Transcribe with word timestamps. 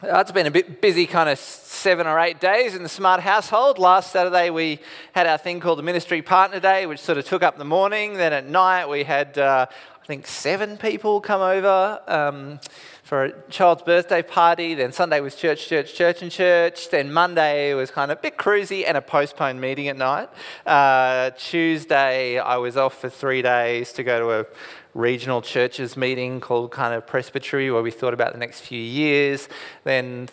Uh, 0.00 0.20
it's 0.20 0.30
been 0.30 0.46
a 0.46 0.50
bit 0.50 0.80
busy, 0.80 1.06
kind 1.06 1.28
of 1.28 1.40
seven 1.40 2.06
or 2.06 2.20
eight 2.20 2.38
days 2.38 2.76
in 2.76 2.84
the 2.84 2.88
Smart 2.88 3.18
household. 3.18 3.80
Last 3.80 4.12
Saturday, 4.12 4.48
we 4.48 4.78
had 5.12 5.26
our 5.26 5.38
thing 5.38 5.58
called 5.58 5.76
the 5.76 5.82
Ministry 5.82 6.22
Partner 6.22 6.60
Day, 6.60 6.86
which 6.86 7.00
sort 7.00 7.18
of 7.18 7.26
took 7.26 7.42
up 7.42 7.58
the 7.58 7.64
morning. 7.64 8.14
Then 8.14 8.32
at 8.32 8.46
night, 8.46 8.88
we 8.88 9.02
had, 9.02 9.36
uh, 9.36 9.66
I 9.68 10.06
think, 10.06 10.28
seven 10.28 10.76
people 10.76 11.20
come 11.20 11.40
over 11.40 12.00
um, 12.06 12.60
for 13.08 13.24
a 13.24 13.32
child's 13.48 13.82
birthday 13.82 14.20
party. 14.20 14.74
Then 14.74 14.92
Sunday 14.92 15.20
was 15.20 15.34
church, 15.34 15.66
church, 15.66 15.94
church, 15.94 16.20
and 16.20 16.30
church. 16.30 16.90
Then 16.90 17.10
Monday 17.10 17.72
was 17.72 17.90
kind 17.90 18.12
of 18.12 18.18
a 18.18 18.20
bit 18.20 18.36
cruisy 18.36 18.84
and 18.86 18.98
a 18.98 19.00
postponed 19.00 19.62
meeting 19.62 19.88
at 19.88 19.96
night. 19.96 20.28
Uh, 20.66 21.30
Tuesday, 21.38 22.38
I 22.38 22.58
was 22.58 22.76
off 22.76 23.00
for 23.00 23.08
three 23.08 23.40
days 23.40 23.94
to 23.94 24.04
go 24.04 24.20
to 24.20 24.40
a 24.40 24.46
regional 24.92 25.40
churches 25.40 25.96
meeting 25.96 26.38
called 26.38 26.70
kind 26.70 26.92
of 26.92 27.06
Presbytery, 27.06 27.70
where 27.70 27.82
we 27.82 27.90
thought 27.90 28.12
about 28.12 28.34
the 28.34 28.38
next 28.38 28.60
few 28.60 28.78
years. 28.80 29.48
Then 29.84 30.28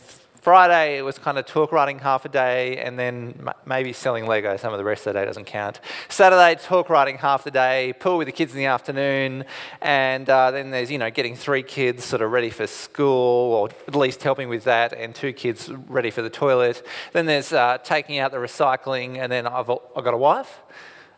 Friday, 0.45 0.99
it 0.99 1.01
was 1.01 1.17
kind 1.17 1.39
of 1.39 1.47
talk 1.47 1.71
writing 1.71 1.97
half 1.97 2.23
a 2.23 2.29
day, 2.29 2.77
and 2.77 2.99
then 2.99 3.49
maybe 3.65 3.91
selling 3.93 4.27
Lego. 4.27 4.57
Some 4.57 4.73
of 4.73 4.77
the 4.77 4.83
rest 4.83 5.07
of 5.07 5.13
the 5.15 5.19
day 5.19 5.25
doesn't 5.25 5.45
count. 5.45 5.79
Saturday, 6.07 6.53
talk 6.61 6.87
writing 6.87 7.17
half 7.17 7.43
the 7.43 7.49
day, 7.49 7.95
pool 7.99 8.19
with 8.19 8.27
the 8.27 8.31
kids 8.31 8.51
in 8.51 8.59
the 8.59 8.67
afternoon, 8.67 9.45
and 9.81 10.29
uh, 10.29 10.51
then 10.51 10.69
there's, 10.69 10.91
you 10.91 10.99
know, 10.99 11.09
getting 11.09 11.35
three 11.35 11.63
kids 11.63 12.05
sort 12.05 12.21
of 12.21 12.31
ready 12.31 12.51
for 12.51 12.67
school, 12.67 13.53
or 13.53 13.69
at 13.87 13.95
least 13.95 14.21
helping 14.21 14.47
with 14.47 14.65
that, 14.65 14.93
and 14.93 15.15
two 15.15 15.33
kids 15.33 15.71
ready 15.87 16.11
for 16.11 16.21
the 16.21 16.29
toilet. 16.29 16.85
Then 17.11 17.25
there's 17.25 17.51
uh, 17.51 17.79
taking 17.79 18.19
out 18.19 18.29
the 18.31 18.37
recycling, 18.37 19.17
and 19.17 19.31
then 19.31 19.47
I've, 19.47 19.71
I've 19.71 20.03
got 20.03 20.13
a 20.13 20.17
wife. 20.17 20.59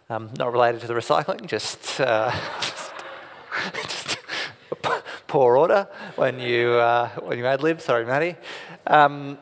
Um, 0.10 0.30
not 0.38 0.54
related 0.54 0.80
to 0.80 0.88
the 0.88 0.94
recycling, 0.94 1.48
just. 1.48 2.00
Uh, 2.00 2.32
poor 5.28 5.58
order 5.58 5.88
when 6.16 6.40
you 6.40 6.74
uh, 6.74 7.10
when 7.22 7.38
you 7.38 7.46
ad 7.46 7.62
lib. 7.62 7.82
Sorry, 7.82 8.06
Maddie. 8.06 8.36
Um, 8.86 9.38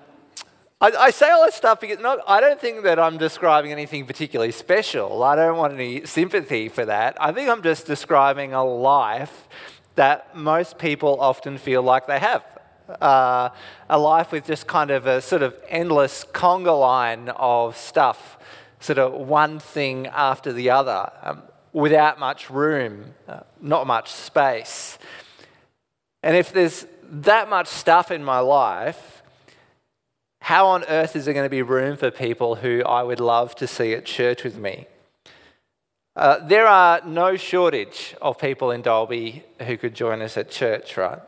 I, 0.81 0.91
I, 0.91 1.09
say 1.11 1.29
all 1.29 1.45
this 1.45 1.55
stuff 1.55 1.79
because 1.79 1.99
not, 1.99 2.19
I 2.27 2.41
don't 2.41 2.59
think 2.59 2.83
that 2.83 2.99
I'm 2.99 3.17
describing 3.17 3.71
anything 3.71 4.05
particularly 4.05 4.51
special. 4.51 5.23
I 5.23 5.35
don't 5.35 5.57
want 5.57 5.73
any 5.73 6.05
sympathy 6.05 6.67
for 6.67 6.85
that. 6.85 7.15
I 7.21 7.31
think 7.31 7.49
I'm 7.49 7.63
just 7.63 7.85
describing 7.85 8.53
a 8.53 8.63
life 8.63 9.47
that 9.95 10.35
most 10.35 10.77
people 10.77 11.19
often 11.21 11.57
feel 11.57 11.81
like 11.81 12.07
they 12.07 12.19
have. 12.19 12.43
Uh, 13.01 13.49
a 13.89 13.97
life 13.97 14.31
with 14.31 14.45
just 14.45 14.67
kind 14.67 14.91
of 14.91 15.07
a 15.07 15.21
sort 15.21 15.41
of 15.41 15.55
endless 15.69 16.25
conga 16.33 16.77
line 16.77 17.29
of 17.29 17.77
stuff, 17.77 18.38
sort 18.79 18.99
of 18.99 19.13
one 19.13 19.59
thing 19.59 20.07
after 20.07 20.51
the 20.51 20.69
other. 20.69 21.09
Um, 21.23 21.43
without 21.71 22.19
much 22.19 22.49
room, 22.49 23.13
uh, 23.27 23.39
not 23.61 23.88
much 23.88 24.11
space. 24.11 24.97
And 26.25 26.35
if 26.35 26.51
there's 26.51 26.87
that 27.03 27.49
much 27.49 27.67
stuff 27.67 28.09
in 28.09 28.23
my 28.23 28.39
life, 28.39 29.21
how 30.41 30.65
on 30.69 30.83
earth 30.85 31.15
is 31.15 31.25
there 31.25 31.35
going 31.35 31.45
to 31.45 31.51
be 31.51 31.61
room 31.61 31.97
for 31.97 32.09
people 32.09 32.55
who 32.55 32.81
I 32.83 33.03
would 33.03 33.19
love 33.19 33.53
to 33.57 33.67
see 33.67 33.93
at 33.93 34.05
church 34.05 34.43
with 34.43 34.57
me? 34.57 34.87
Uh, 36.15 36.39
there 36.39 36.65
are 36.65 36.99
no 37.05 37.37
shortage 37.37 38.15
of 38.23 38.39
people 38.39 38.71
in 38.71 38.81
Dalby 38.81 39.43
who 39.67 39.77
could 39.77 39.93
join 39.93 40.23
us 40.23 40.35
at 40.35 40.49
church, 40.49 40.97
right? 40.97 41.19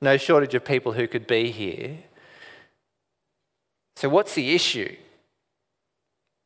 No 0.00 0.16
shortage 0.16 0.54
of 0.54 0.64
people 0.64 0.92
who 0.92 1.08
could 1.08 1.26
be 1.26 1.50
here. 1.50 1.98
So, 3.96 4.08
what's 4.08 4.36
the 4.36 4.54
issue? 4.54 4.94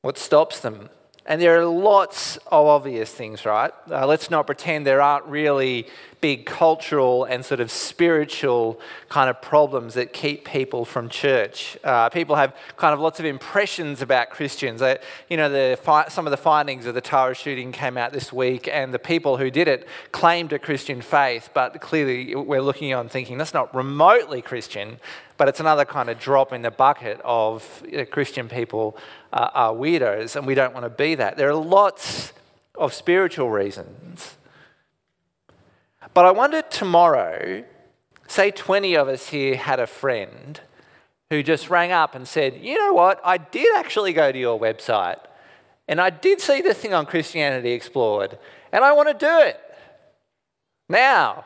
What 0.01 0.17
stops 0.17 0.61
them? 0.61 0.89
And 1.29 1.43
there 1.43 1.61
are 1.61 1.67
lots 1.67 2.39
of 2.47 2.67
obvious 2.67 3.13
things, 3.13 3.45
right? 3.45 3.73
Uh, 3.91 4.07
let's 4.07 4.31
not 4.31 4.47
pretend 4.47 4.87
there 4.87 5.03
aren't 5.03 5.27
really 5.27 5.87
big 6.21 6.47
cultural 6.47 7.25
and 7.25 7.45
sort 7.45 7.61
of 7.61 7.71
spiritual 7.71 8.81
kind 9.09 9.31
of 9.31 9.41
problems 9.41 9.95
that 9.95 10.13
keep 10.13 10.45
people 10.45 10.85
from 10.85 11.09
church. 11.09 11.79
Uh, 11.85 12.09
people 12.09 12.37
have 12.37 12.55
kind 12.77 12.93
of 12.93 13.01
lots 13.01 13.21
of 13.21 13.27
impressions 13.27 14.03
about 14.03 14.31
Christians. 14.31 14.83
Uh, 14.83 14.97
you 15.29 15.37
know, 15.37 15.49
the, 15.49 15.79
some 16.09 16.27
of 16.27 16.31
the 16.31 16.37
findings 16.37 16.87
of 16.87 16.95
the 16.95 17.01
Tara 17.01 17.35
shooting 17.35 17.73
came 17.73 17.97
out 17.97 18.13
this 18.13 18.33
week, 18.33 18.69
and 18.69 18.93
the 18.93 18.99
people 18.99 19.37
who 19.37 19.51
did 19.51 19.69
it 19.69 19.87
claimed 20.13 20.53
a 20.53 20.59
Christian 20.59 21.01
faith, 21.01 21.51
but 21.55 21.81
clearly 21.81 22.35
we're 22.35 22.63
looking 22.63 22.93
on 22.95 23.09
thinking 23.09 23.39
that's 23.39 23.55
not 23.55 23.75
remotely 23.75 24.43
Christian 24.43 24.99
but 25.39 25.47
it's 25.49 25.61
another 25.61 25.85
kind 25.85 26.11
of 26.11 26.19
drop 26.19 26.53
in 26.53 26.63
the 26.63 26.71
bucket 26.71 27.21
of 27.25 27.83
you 27.89 27.99
know, 27.99 28.05
Christian 28.05 28.49
people 28.49 28.99
uh, 29.33 29.49
are 29.55 29.73
weirdos, 29.73 30.37
and 30.37 30.47
we 30.47 30.55
don't 30.55 30.75
want 30.75 30.85
to 30.85 30.91
be 30.91 31.15
that. 31.15 31.37
There 31.37 31.49
are 31.49 31.55
lots 31.55 32.33
of 32.75 32.93
spiritual 32.93 33.49
reasons. 33.49 34.37
But 36.15 36.25
I 36.25 36.31
wonder 36.31 36.63
tomorrow, 36.63 37.65
say 38.27 38.51
20 38.51 38.95
of 38.97 39.09
us 39.09 39.29
here 39.29 39.57
had 39.57 39.81
a 39.81 39.87
friend 39.87 40.61
who 41.31 41.43
just 41.43 41.71
rang 41.71 41.93
up 41.93 42.15
and 42.15 42.27
said, 42.27 42.59
You 42.61 42.79
know 42.79 42.93
what? 42.93 43.21
I 43.25 43.39
did 43.39 43.77
actually 43.77 44.13
go 44.13 44.33
to 44.33 44.39
your 44.39 44.59
website 44.59 45.19
and 45.87 46.01
I 46.01 46.11
did 46.11 46.41
see 46.41 46.61
the 46.61 46.75
thing 46.75 46.95
on 46.95 47.07
Christianity 47.07 47.73
Explored 47.73 48.39
and 48.73 48.85
I 48.85 48.93
want 48.93 49.09
to 49.09 49.15
do 49.15 49.41
it. 49.41 49.61
Now, 50.89 51.45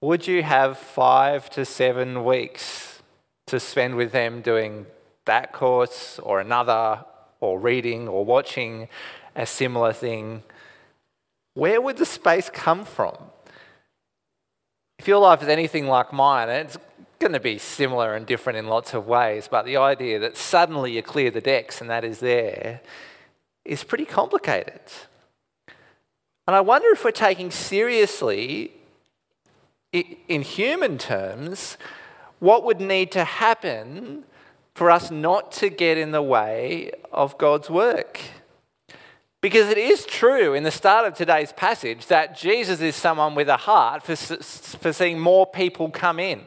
would 0.00 0.26
you 0.26 0.42
have 0.42 0.78
five 0.78 1.48
to 1.50 1.64
seven 1.64 2.24
weeks 2.24 3.02
to 3.46 3.60
spend 3.60 3.94
with 3.94 4.12
them 4.12 4.42
doing 4.42 4.86
that 5.26 5.52
course 5.52 6.18
or 6.18 6.40
another, 6.40 7.04
or 7.40 7.58
reading 7.58 8.08
or 8.08 8.24
watching 8.24 8.88
a 9.36 9.46
similar 9.46 9.92
thing? 9.92 10.42
Where 11.54 11.80
would 11.80 11.98
the 11.98 12.06
space 12.06 12.50
come 12.50 12.84
from? 12.84 13.16
If 14.98 15.08
your 15.08 15.18
life 15.18 15.42
is 15.42 15.48
anything 15.48 15.86
like 15.86 16.12
mine, 16.12 16.48
it's 16.48 16.78
going 17.18 17.32
to 17.32 17.40
be 17.40 17.58
similar 17.58 18.14
and 18.14 18.26
different 18.26 18.58
in 18.58 18.66
lots 18.66 18.94
of 18.94 19.06
ways, 19.06 19.48
but 19.50 19.64
the 19.64 19.76
idea 19.76 20.18
that 20.18 20.36
suddenly 20.36 20.92
you 20.92 21.02
clear 21.02 21.30
the 21.30 21.40
decks 21.40 21.80
and 21.80 21.90
that 21.90 22.04
is 22.04 22.20
there 22.20 22.80
is 23.64 23.84
pretty 23.84 24.04
complicated. 24.04 24.80
And 26.46 26.56
I 26.56 26.60
wonder 26.60 26.88
if 26.90 27.04
we're 27.04 27.12
taking 27.12 27.50
seriously 27.50 28.72
in 29.92 30.42
human 30.42 30.98
terms, 30.98 31.76
what 32.38 32.64
would 32.64 32.80
need 32.80 33.12
to 33.12 33.24
happen 33.24 34.24
for 34.74 34.90
us 34.90 35.10
not 35.10 35.52
to 35.52 35.68
get 35.68 35.98
in 35.98 36.12
the 36.12 36.22
way 36.22 36.90
of 37.12 37.36
God's 37.38 37.68
work? 37.68 38.20
Because 39.42 39.68
it 39.70 39.76
is 39.76 40.06
true 40.06 40.54
in 40.54 40.62
the 40.62 40.70
start 40.70 41.04
of 41.04 41.14
today's 41.14 41.52
passage 41.52 42.06
that 42.06 42.36
Jesus 42.36 42.80
is 42.80 42.94
someone 42.94 43.34
with 43.34 43.48
a 43.48 43.56
heart 43.56 44.04
for, 44.04 44.14
for 44.14 44.92
seeing 44.92 45.18
more 45.18 45.48
people 45.48 45.90
come 45.90 46.20
in. 46.20 46.42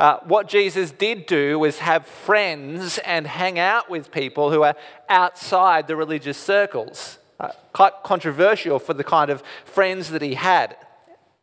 Uh, 0.00 0.18
what 0.24 0.48
Jesus 0.48 0.90
did 0.90 1.26
do 1.26 1.60
was 1.60 1.78
have 1.78 2.06
friends 2.06 2.98
and 3.04 3.24
hang 3.24 3.60
out 3.60 3.88
with 3.88 4.10
people 4.10 4.50
who 4.50 4.64
are 4.64 4.74
outside 5.08 5.86
the 5.86 5.94
religious 5.94 6.36
circles. 6.36 7.18
Uh, 7.38 7.50
quite 7.72 7.92
controversial 8.02 8.80
for 8.80 8.94
the 8.94 9.04
kind 9.04 9.30
of 9.30 9.40
friends 9.64 10.10
that 10.10 10.20
he 10.20 10.34
had. 10.34 10.76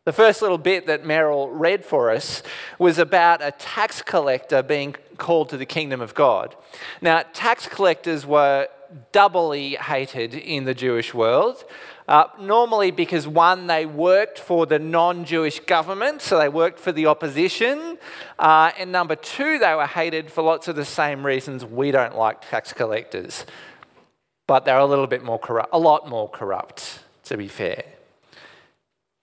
The 0.04 0.12
first 0.12 0.42
little 0.42 0.58
bit 0.58 0.88
that 0.88 1.04
Meryl 1.04 1.50
read 1.54 1.86
for 1.86 2.12
us 2.12 2.44
was 2.78 3.00
about 3.00 3.42
a 3.42 3.52
tax 3.52 4.02
collector 4.02 4.62
being 4.62 4.94
called 5.18 5.48
to 5.50 5.58
the 5.58 5.66
kingdom 5.66 6.02
of 6.02 6.14
God. 6.14 6.54
Now, 7.02 7.24
tax 7.32 7.66
collectors 7.66 8.26
were 8.26 8.68
doubly 9.12 9.76
hated 9.76 10.34
in 10.34 10.66
the 10.66 10.74
Jewish 10.74 11.14
world. 11.14 11.64
Uh, 12.08 12.26
normally, 12.40 12.92
because 12.92 13.28
one, 13.28 13.66
they 13.68 13.86
worked 13.86 14.38
for 14.38 14.66
the 14.66 14.78
non 14.78 15.26
Jewish 15.26 15.60
government, 15.62 16.22
so 16.22 16.38
they 16.38 16.50
worked 16.50 16.80
for 16.80 16.92
the 16.92 17.08
opposition. 17.08 17.98
Uh, 18.38 18.72
and 18.78 18.92
number 18.92 19.16
two, 19.16 19.58
they 19.58 19.74
were 19.74 19.88
hated 19.88 20.32
for 20.32 20.44
lots 20.44 20.68
of 20.68 20.76
the 20.76 20.86
same 20.86 21.26
reasons 21.26 21.66
we 21.66 21.92
don't 21.92 22.16
like 22.16 22.48
tax 22.50 22.74
collectors. 22.74 23.46
But 24.48 24.66
they're 24.66 24.78
a 24.78 24.86
little 24.86 25.08
bit 25.08 25.24
more 25.24 25.40
corrupt, 25.40 25.70
a 25.74 25.80
lot 25.80 26.08
more 26.08 26.30
corrupt, 26.30 27.00
to 27.24 27.38
be 27.38 27.48
fair. 27.48 27.84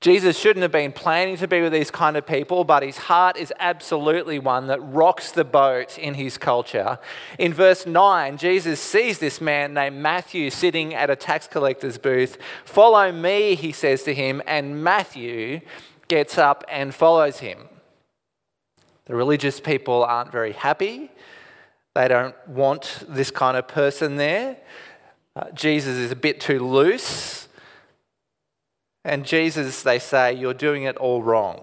Jesus 0.02 0.37
shouldn't 0.37 0.62
have 0.62 0.72
been 0.72 0.90
planning 0.90 1.37
to 1.37 1.46
be 1.46 1.60
with 1.60 1.72
these 1.72 1.93
kind 1.93 2.16
of 2.16 2.26
people, 2.26 2.64
but 2.64 2.82
his 2.82 2.99
heart 2.99 3.37
is 3.37 3.52
absolutely 3.60 4.40
one 4.40 4.66
that 4.66 4.81
rocks 4.81 5.31
the 5.31 5.44
boat 5.44 5.96
in 5.96 6.14
his 6.14 6.37
culture. 6.38 6.99
In 7.38 7.54
verse 7.54 7.87
9, 7.87 8.37
Jesus 8.37 8.81
sees 8.81 9.20
this 9.20 9.40
man 9.40 9.75
named 9.75 9.94
Matthew 9.94 10.50
sitting 10.50 10.93
at 10.93 11.08
a 11.08 11.14
tax 11.14 11.46
collector's 11.46 11.99
booth. 11.99 12.37
Follow 12.64 13.12
me, 13.12 13.54
he 13.54 13.70
says 13.70 14.02
to 14.02 14.12
him, 14.12 14.43
and 14.44 14.82
Matthew 14.82 15.60
gets 16.08 16.37
up 16.37 16.64
and 16.69 16.93
follows 16.93 17.38
him. 17.38 17.69
The 19.04 19.14
religious 19.14 19.60
people 19.60 20.02
aren't 20.02 20.32
very 20.32 20.52
happy. 20.52 21.12
They 21.94 22.08
don't 22.08 22.34
want 22.49 23.04
this 23.08 23.31
kind 23.31 23.56
of 23.56 23.69
person 23.69 24.16
there. 24.16 24.56
Uh, 25.37 25.52
Jesus 25.52 25.96
is 25.96 26.10
a 26.10 26.16
bit 26.16 26.40
too 26.40 26.58
loose 26.58 27.42
and 29.04 29.25
Jesus, 29.25 29.82
they 29.82 29.99
say, 29.99 30.32
you're 30.32 30.54
doing 30.54 30.84
it 30.84 30.96
all 30.96 31.22
wrong. 31.22 31.60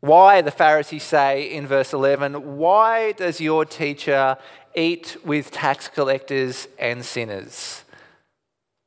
Why, 0.00 0.40
the 0.40 0.50
Pharisees 0.50 1.02
say 1.02 1.52
in 1.52 1.66
verse 1.66 1.92
11, 1.92 2.56
why 2.56 3.12
does 3.12 3.40
your 3.40 3.64
teacher 3.64 4.38
eat 4.74 5.16
with 5.24 5.50
tax 5.50 5.88
collectors 5.88 6.68
and 6.78 7.04
sinners? 7.04 7.84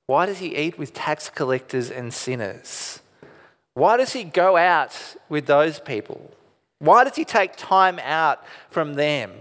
Why 0.07 0.25
does 0.25 0.39
he 0.39 0.55
eat 0.57 0.77
with 0.77 0.93
tax 0.93 1.29
collectors 1.29 1.91
and 1.91 2.13
sinners? 2.13 2.99
Why 3.75 3.97
does 3.97 4.13
he 4.13 4.23
go 4.23 4.57
out 4.57 5.15
with 5.29 5.45
those 5.45 5.79
people? 5.79 6.31
Why 6.79 7.03
does 7.03 7.15
he 7.15 7.25
take 7.25 7.55
time 7.55 7.99
out 7.99 8.43
from 8.69 8.95
them? 8.95 9.31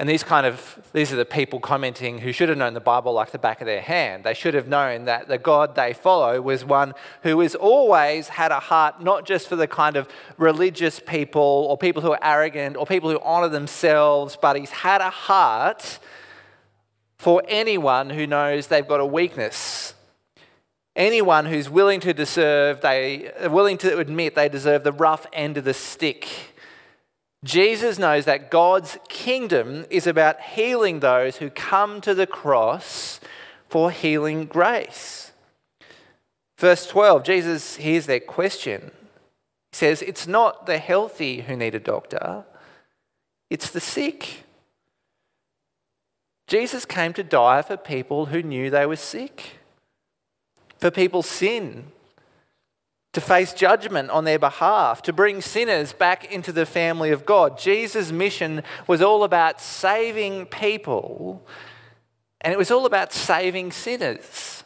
And 0.00 0.08
these 0.08 0.24
kind 0.24 0.44
of 0.44 0.80
these 0.92 1.12
are 1.12 1.16
the 1.16 1.24
people 1.24 1.60
commenting 1.60 2.18
who 2.18 2.32
should 2.32 2.48
have 2.48 2.58
known 2.58 2.74
the 2.74 2.80
Bible 2.80 3.12
like 3.12 3.30
the 3.30 3.38
back 3.38 3.60
of 3.60 3.66
their 3.66 3.80
hand. 3.80 4.24
They 4.24 4.34
should 4.34 4.54
have 4.54 4.66
known 4.66 5.04
that 5.04 5.28
the 5.28 5.38
God 5.38 5.76
they 5.76 5.92
follow 5.92 6.40
was 6.40 6.64
one 6.64 6.94
who 7.22 7.38
has 7.40 7.54
always 7.54 8.28
had 8.28 8.50
a 8.50 8.58
heart 8.58 9.00
not 9.00 9.24
just 9.24 9.48
for 9.48 9.54
the 9.54 9.68
kind 9.68 9.96
of 9.96 10.08
religious 10.36 10.98
people 10.98 11.40
or 11.40 11.78
people 11.78 12.02
who 12.02 12.10
are 12.10 12.18
arrogant 12.22 12.76
or 12.76 12.86
people 12.86 13.08
who 13.08 13.20
honor 13.22 13.48
themselves, 13.48 14.36
but 14.40 14.56
he's 14.56 14.70
had 14.70 15.00
a 15.00 15.10
heart 15.10 16.00
for 17.16 17.40
anyone 17.46 18.10
who 18.10 18.26
knows 18.26 18.66
they've 18.66 18.88
got 18.88 18.98
a 18.98 19.06
weakness. 19.06 19.94
Anyone 20.96 21.46
who's 21.46 21.70
willing 21.70 22.00
to 22.00 22.12
deserve, 22.12 22.80
they 22.80 23.30
willing 23.48 23.78
to 23.78 23.98
admit 23.98 24.34
they 24.34 24.48
deserve 24.48 24.82
the 24.82 24.92
rough 24.92 25.26
end 25.32 25.56
of 25.56 25.64
the 25.64 25.74
stick 25.74 26.53
Jesus 27.44 27.98
knows 27.98 28.24
that 28.24 28.50
God's 28.50 28.98
kingdom 29.08 29.84
is 29.90 30.06
about 30.06 30.40
healing 30.40 31.00
those 31.00 31.36
who 31.36 31.50
come 31.50 32.00
to 32.00 32.14
the 32.14 32.26
cross 32.26 33.20
for 33.68 33.90
healing 33.90 34.46
grace. 34.46 35.32
Verse 36.56 36.86
12, 36.86 37.22
Jesus 37.22 37.76
hears 37.76 38.06
their 38.06 38.20
question. 38.20 38.92
He 39.72 39.76
says, 39.76 40.00
It's 40.00 40.26
not 40.26 40.64
the 40.64 40.78
healthy 40.78 41.42
who 41.42 41.54
need 41.54 41.74
a 41.74 41.80
doctor, 41.80 42.44
it's 43.50 43.70
the 43.70 43.80
sick. 43.80 44.44
Jesus 46.46 46.84
came 46.84 47.14
to 47.14 47.24
die 47.24 47.62
for 47.62 47.76
people 47.76 48.26
who 48.26 48.42
knew 48.42 48.68
they 48.68 48.86
were 48.86 48.96
sick, 48.96 49.58
for 50.78 50.90
people's 50.90 51.28
sin, 51.28 51.90
to 53.14 53.20
face 53.20 53.52
judgment 53.52 54.10
on 54.10 54.24
their 54.24 54.38
behalf, 54.38 55.02
to 55.02 55.12
bring 55.12 55.40
sinners 55.40 55.92
back 55.92 56.30
into 56.30 56.52
the 56.52 56.66
family 56.66 57.10
of 57.10 57.24
God. 57.24 57.58
Jesus' 57.58 58.12
mission 58.12 58.62
was 58.86 59.00
all 59.00 59.24
about 59.24 59.60
saving 59.60 60.46
people, 60.46 61.44
and 62.40 62.52
it 62.52 62.58
was 62.58 62.70
all 62.70 62.86
about 62.86 63.12
saving 63.12 63.72
sinners. 63.72 64.64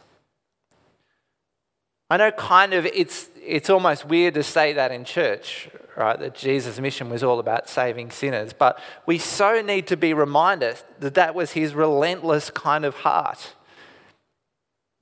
I 2.10 2.16
know 2.16 2.30
kind 2.30 2.72
of 2.72 2.86
it's, 2.86 3.28
it's 3.44 3.68
almost 3.68 4.06
weird 4.06 4.34
to 4.34 4.42
say 4.42 4.72
that 4.72 4.90
in 4.90 5.04
church, 5.04 5.68
right? 5.94 6.18
That 6.18 6.34
Jesus' 6.34 6.80
mission 6.80 7.10
was 7.10 7.22
all 7.22 7.38
about 7.38 7.68
saving 7.68 8.10
sinners. 8.10 8.54
But 8.54 8.80
we 9.04 9.18
so 9.18 9.60
need 9.60 9.86
to 9.88 9.96
be 9.96 10.14
reminded 10.14 10.76
that 11.00 11.14
that 11.14 11.34
was 11.34 11.52
his 11.52 11.74
relentless 11.74 12.48
kind 12.48 12.86
of 12.86 12.96
heart. 12.96 13.54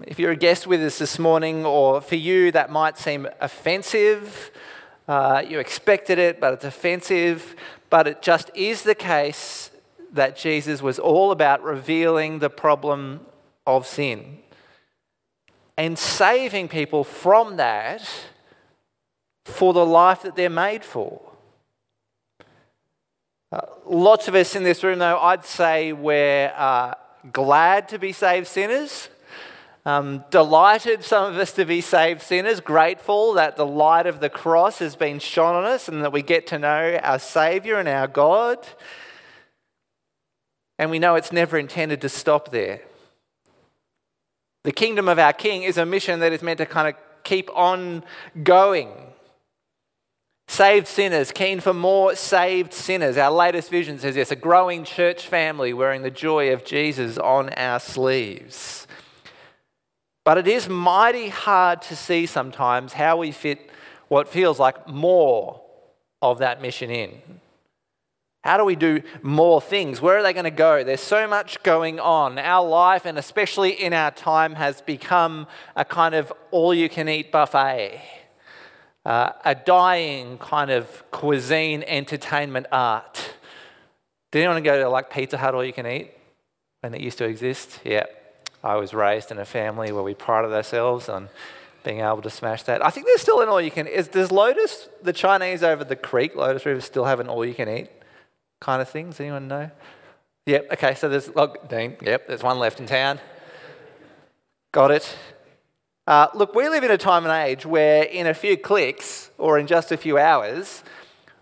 If 0.05 0.19
you're 0.19 0.33
a 0.33 0.37
guest 0.37 0.67
with 0.67 0.83
us 0.83 0.99
this 0.99 1.19
morning, 1.19 1.65
or 1.65 2.03
for 2.03 2.17
you 2.17 2.53
that 2.53 2.71
might 2.71 2.99
seem 2.99 3.27
offensive, 3.41 4.51
uh, 5.09 5.43
you 5.49 5.59
expected 5.59 6.19
it, 6.19 6.39
but 6.39 6.53
it's 6.53 6.67
offensive, 6.67 7.57
but 7.89 8.07
it 8.07 8.21
just 8.21 8.51
is 8.55 8.83
the 8.83 8.95
case 8.95 9.71
that 10.13 10.37
Jesus 10.37 10.83
was 10.83 10.99
all 10.99 11.31
about 11.31 11.63
revealing 11.63 12.41
the 12.41 12.51
problem 12.51 13.21
of 13.67 13.87
sin 13.87 14.41
and 15.79 15.99
saving 15.99 16.69
people 16.69 17.03
from 17.03 17.57
that 17.57 18.07
for 19.47 19.73
the 19.73 19.87
life 19.87 20.21
that 20.23 20.37
they're 20.37 20.51
made 20.51 20.85
for. 20.85 21.23
Uh, 23.51 23.61
lots 23.87 24.29
of 24.29 24.35
us 24.35 24.55
in 24.55 24.63
this 24.63 24.85
room, 24.85 24.99
though, 24.99 25.19
I'd 25.19 25.47
say 25.47 25.95
we're 25.95 26.53
uh, 26.55 26.93
glad 27.33 27.89
to 27.89 27.99
be 27.99 28.13
saved 28.13 28.47
sinners. 28.47 29.09
Um, 29.87 30.25
delighted, 30.31 31.05
some 31.05 31.33
of 31.33 31.39
us, 31.39 31.53
to 31.53 31.65
be 31.65 31.81
saved 31.81 32.21
sinners, 32.21 32.59
grateful 32.59 33.35
that 33.35 33.57
the 33.57 33.65
light 33.65 34.09
of 34.09 34.19
the 34.19 34.29
cross 34.29 34.81
has 34.81 34.97
been 34.97 35.21
shone 35.21 35.55
on 35.55 35.65
us 35.65 35.87
and 35.89 36.03
that 36.03 36.13
we 36.13 36.23
get 36.23 36.49
to 36.49 36.59
know 36.59 36.99
our 37.05 37.21
Saviour 37.21 37.79
and 37.79 37.89
our 37.89 38.09
God. 38.09 38.67
And 40.77 40.91
we 40.91 40.99
know 40.99 41.15
it's 41.15 41.31
never 41.31 41.57
intended 41.57 42.01
to 42.01 42.09
stop 42.09 42.51
there. 42.51 42.83
The 44.65 44.73
kingdom 44.73 45.09
of 45.09 45.21
our 45.21 45.33
King 45.33 45.63
is 45.63 45.79
a 45.79 45.87
mission 45.87 46.19
that 46.19 46.33
is 46.33 46.43
meant 46.43 46.59
to 46.59 46.67
kind 46.67 46.89
of 46.89 46.95
keep 47.23 47.49
on 47.55 48.03
going. 48.43 48.91
Saved 50.49 50.89
sinners, 50.89 51.31
keen 51.31 51.61
for 51.61 51.73
more 51.73 52.17
saved 52.17 52.73
sinners. 52.73 53.17
Our 53.17 53.31
latest 53.31 53.71
vision 53.71 54.01
says 54.01 54.17
yes, 54.17 54.33
a 54.33 54.37
growing 54.37 54.83
church 54.83 55.29
family 55.29 55.73
wearing 55.73 56.03
the 56.03 56.11
joy 56.11 56.53
of 56.53 56.65
Jesus 56.65 57.19
on 57.19 57.51
our 57.51 57.79
sleeves. 57.79 58.86
But 60.27 60.39
it 60.39 60.49
is 60.49 60.69
mighty 60.69 61.29
hard 61.29 61.83
to 61.83 61.95
see 61.95 62.27
sometimes 62.27 62.95
how 62.95 63.17
we 63.17 63.31
fit 63.31 63.71
what 64.09 64.27
feels 64.27 64.59
like 64.59 64.89
more 64.89 65.63
of 66.21 66.41
that 66.41 66.61
mission 66.61 66.91
in. 66.91 67.13
How 68.43 68.57
do 68.57 68.65
we 68.65 68.75
do 68.75 69.03
more 69.23 69.61
things? 69.61 70.01
Where 70.01 70.19
are 70.19 70.25
they 70.25 70.33
going 70.33 70.43
to 70.43 70.51
go? 70.51 70.83
There's 70.83 71.01
so 71.01 71.29
much 71.29 71.63
going 71.63 72.01
on. 72.01 72.41
Our 72.41 72.67
life, 72.67 73.07
and 73.07 73.19
especially 73.19 73.71
in 73.71 73.93
our 73.93 74.11
time, 74.11 74.57
has 74.57 74.81
become 74.81 75.47
a 75.77 75.85
kind 75.85 76.17
of 76.17 76.33
all 76.51 76.75
you 76.75 76.89
can 76.89 77.09
eat 77.09 77.31
buffet, 77.31 78.03
uh, 79.05 79.31
a 79.45 79.55
dying 79.55 80.39
kind 80.39 80.73
of 80.73 81.09
cuisine 81.13 81.85
entertainment 81.85 82.67
art. 82.73 83.31
Did 84.33 84.43
anyone 84.43 84.61
go 84.65 84.83
to 84.83 84.89
like 84.89 85.09
Pizza 85.09 85.39
Hut 85.39 85.55
all 85.55 85.65
you 85.65 85.73
can 85.73 85.87
eat 85.87 86.11
when 86.81 86.95
it 86.95 87.01
used 87.01 87.19
to 87.19 87.27
exist? 87.27 87.79
Yeah. 87.85 88.07
I 88.67 88.75
was 88.75 88.93
raised 88.93 89.31
in 89.31 89.39
a 89.39 89.45
family 89.45 89.93
where 89.93 90.03
we 90.03 90.15
prided 90.15 90.53
ourselves 90.53 91.09
on 91.09 91.29
being 91.85 92.01
able 92.01 92.21
to 92.23 92.31
smash 92.31 92.65
that. 92.65 92.85
I 92.85 92.91
think 92.91 93.07
there's 93.07 93.21
still 93.21 93.41
an 93.41 93.49
all 93.49 93.61
you 93.61 93.71
can. 93.71 93.87
Is 93.87 94.09
does 94.09 94.33
Lotus, 94.33 94.89
the 95.03 95.13
Chinese 95.13 95.63
over 95.63 95.85
the 95.85 95.95
creek, 95.95 96.35
Lotus 96.35 96.67
River, 96.67 96.81
still 96.81 97.05
have 97.05 97.21
an 97.21 97.29
all 97.29 97.45
you 97.45 97.55
can 97.55 97.69
eat 97.69 97.89
kind 98.61 98.83
of 98.83 98.89
thing? 98.89 99.11
Does 99.11 99.21
anyone 99.21 99.47
know? 99.47 99.71
Yep. 100.47 100.73
Okay. 100.73 100.95
So 100.97 101.09
there's 101.09 101.33
look, 101.37 101.69
Dean. 101.69 101.97
Yep. 102.03 102.27
There's 102.27 102.43
one 102.43 102.59
left 102.59 102.81
in 102.81 102.87
town. 102.87 103.21
Got 104.73 104.91
it. 104.91 105.17
Uh, 106.09 106.27
look, 106.35 106.53
we 106.55 106.69
live 106.69 106.83
in 106.83 106.91
a 106.91 106.99
time 106.99 107.25
and 107.25 107.33
age 107.49 107.65
where, 107.65 108.03
in 108.03 108.27
a 108.27 108.35
few 108.35 108.57
clicks 108.57 109.31
or 109.39 109.59
in 109.59 109.69
just 109.69 109.93
a 109.93 109.97
few 109.97 110.19
hours, 110.19 110.83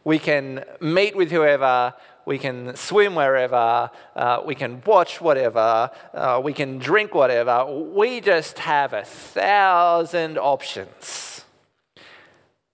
we 0.05 0.19
can 0.19 0.63
meet 0.81 1.17
with 1.17 1.31
whoever, 1.31 1.95
we 2.27 2.39
can 2.39 2.77
swim 2.77 3.15
wherever, 3.15 3.91
uh, 4.17 4.43
we 4.45 4.55
can 4.55 4.83
watch 4.87 5.21
whatever, 5.21 5.91
uh, 6.13 6.41
we 6.43 6.53
can 6.53 6.79
drink 6.79 7.15
whatever. 7.15 7.65
We 7.67 8.21
just 8.21 8.59
have 8.61 8.93
a 8.93 9.05
thousand 9.05 10.39
options. 10.39 11.45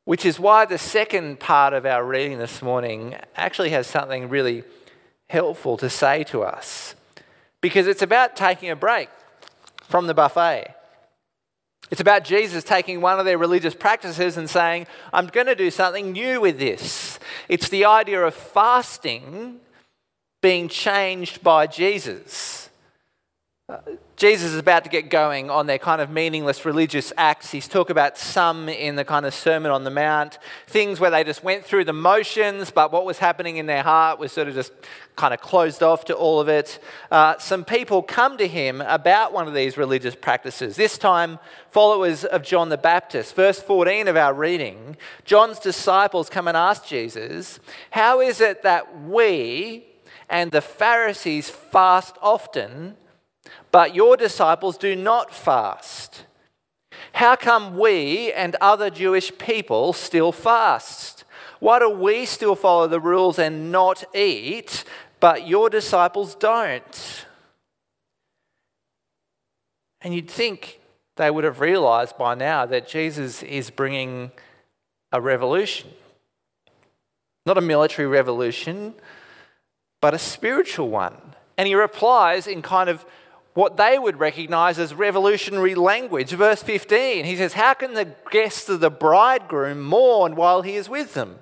Which 0.04 0.25
is 0.25 0.40
why 0.40 0.64
the 0.64 0.78
second 0.78 1.40
part 1.40 1.73
of 1.73 1.87
our 1.87 2.04
reading 2.04 2.38
this 2.38 2.62
morning 2.62 3.16
actually 3.37 3.71
has 3.71 3.87
something 3.87 4.28
really 4.28 4.64
helpful 5.28 5.76
to 5.76 5.90
say 5.90 6.25
to 6.25 6.42
us. 6.42 6.95
Because 7.61 7.87
it's 7.87 8.02
about 8.02 8.35
taking 8.37 8.71
a 8.71 8.76
break 8.76 9.09
from 9.88 10.07
the 10.07 10.14
buffet. 10.14 10.75
It's 11.90 12.00
about 12.00 12.25
Jesus 12.25 12.62
taking 12.62 13.00
one 13.00 13.18
of 13.18 13.25
their 13.25 13.38
religious 13.38 13.75
practices 13.75 14.37
and 14.37 14.49
saying, 14.49 14.87
I'm 15.12 15.26
going 15.26 15.49
to 15.49 15.56
do 15.56 15.70
something 15.70 16.12
new 16.12 16.40
with 16.40 16.59
this. 16.59 17.18
It's 17.49 17.68
the 17.68 17.85
idea 17.85 18.23
of 18.25 18.35
fasting 18.35 19.61
being 20.40 20.68
changed 20.68 21.42
by 21.42 21.66
Jesus. 21.66 22.70
Jesus 24.21 24.53
is 24.53 24.59
about 24.59 24.85
to 24.85 24.91
get 24.91 25.09
going 25.09 25.49
on 25.49 25.67
their 25.67 25.79
kind 25.79 26.03
of 26.03 26.11
meaningless 26.11 26.67
religious 26.67 27.11
acts. 27.17 27.53
He's 27.53 27.67
talked 27.67 27.91
about 27.91 28.19
some 28.19 28.69
in 28.69 28.97
the 28.97 29.05
kind 29.07 29.25
of 29.25 29.33
Sermon 29.33 29.73
on 29.73 29.85
the 29.85 29.91
Mount, 29.91 30.39
things 30.67 31.00
where 31.00 31.11
they 31.11 31.25
just 31.25 31.43
went 31.43 31.65
through 31.65 31.85
the 31.87 31.95
motions, 31.95 32.71
but 32.71 32.93
what 32.93 33.07
was 33.07 33.17
happening 33.17 33.57
in 33.57 33.65
their 33.65 33.83
heart 33.83 34.19
was 34.19 34.31
sort 34.31 34.47
of 34.47 34.53
just 34.53 34.73
kind 35.17 35.33
of 35.33 35.41
closed 35.41 35.83
off 35.83 36.05
to 36.05 36.15
all 36.15 36.39
of 36.39 36.50
it. 36.50 36.81
Uh, 37.11 37.39
some 37.39 37.65
people 37.65 38.03
come 38.03 38.37
to 38.37 38.47
him 38.47 38.83
about 38.83 39.33
one 39.33 39.49
of 39.49 39.55
these 39.55 39.79
religious 39.79 40.15
practices, 40.15 40.77
this 40.77 40.99
time 40.99 41.39
followers 41.71 42.23
of 42.27 42.43
John 42.43 42.69
the 42.69 42.77
Baptist. 42.77 43.35
Verse 43.35 43.59
14 43.62 44.07
of 44.07 44.19
our 44.19 44.35
reading 44.35 44.99
John's 45.25 45.59
disciples 45.59 46.29
come 46.29 46.47
and 46.47 46.59
ask 46.59 46.85
Jesus, 46.85 47.59
How 47.93 48.21
is 48.21 48.43
it 48.43 48.65
that 48.65 49.00
we 49.00 49.87
and 50.29 50.53
the 50.53 50.61
Pharisees 50.61 51.49
fast 51.49 52.17
often? 52.21 52.99
But 53.71 53.95
your 53.95 54.16
disciples 54.16 54.76
do 54.76 54.97
not 54.97 55.35
fast. 55.35 56.25
How 57.12 57.37
come 57.37 57.78
we 57.78 58.33
and 58.33 58.57
other 58.61 58.90
Jewish 58.90 59.37
people 59.38 59.92
still 59.92 60.33
fast? 60.33 61.25
Why 61.59 61.78
do 61.78 61.90
we 61.90 62.25
still 62.25 62.54
follow 62.54 62.88
the 62.88 63.00
rules 63.00 63.38
and 63.38 63.71
not 63.71 64.04
eat, 64.14 64.85
but 65.21 65.47
your 65.47 65.69
disciples 65.69 66.35
don't? 66.35 67.26
And 70.00 70.14
you'd 70.14 70.30
think 70.30 70.80
they 71.16 71.30
would 71.30 71.45
have 71.45 71.61
realized 71.61 72.16
by 72.16 72.35
now 72.35 72.64
that 72.64 72.88
Jesus 72.88 73.42
is 73.42 73.69
bringing 73.69 74.30
a 75.12 75.21
revolution. 75.21 75.90
Not 77.45 77.59
a 77.59 77.62
military 77.62 78.09
revolution, 78.09 78.95
but 80.00 80.14
a 80.14 80.19
spiritual 80.19 80.88
one. 80.88 81.16
And 81.59 81.66
he 81.66 81.75
replies 81.75 82.47
in 82.47 82.62
kind 82.62 82.88
of 82.88 83.04
what 83.54 83.76
they 83.76 83.99
would 83.99 84.19
recognize 84.19 84.78
as 84.78 84.95
revolutionary 84.95 85.75
language. 85.75 86.30
Verse 86.30 86.62
15, 86.62 87.25
he 87.25 87.37
says, 87.37 87.54
How 87.54 87.75
can 87.75 87.95
the 87.95 88.14
guests 88.30 88.69
of 88.69 88.80
the 88.80 88.90
bridegroom 88.90 89.83
mourn 89.83 90.37
while 90.37 90.62
he 90.62 90.76
is 90.76 90.88
with 90.88 91.14
them? 91.14 91.38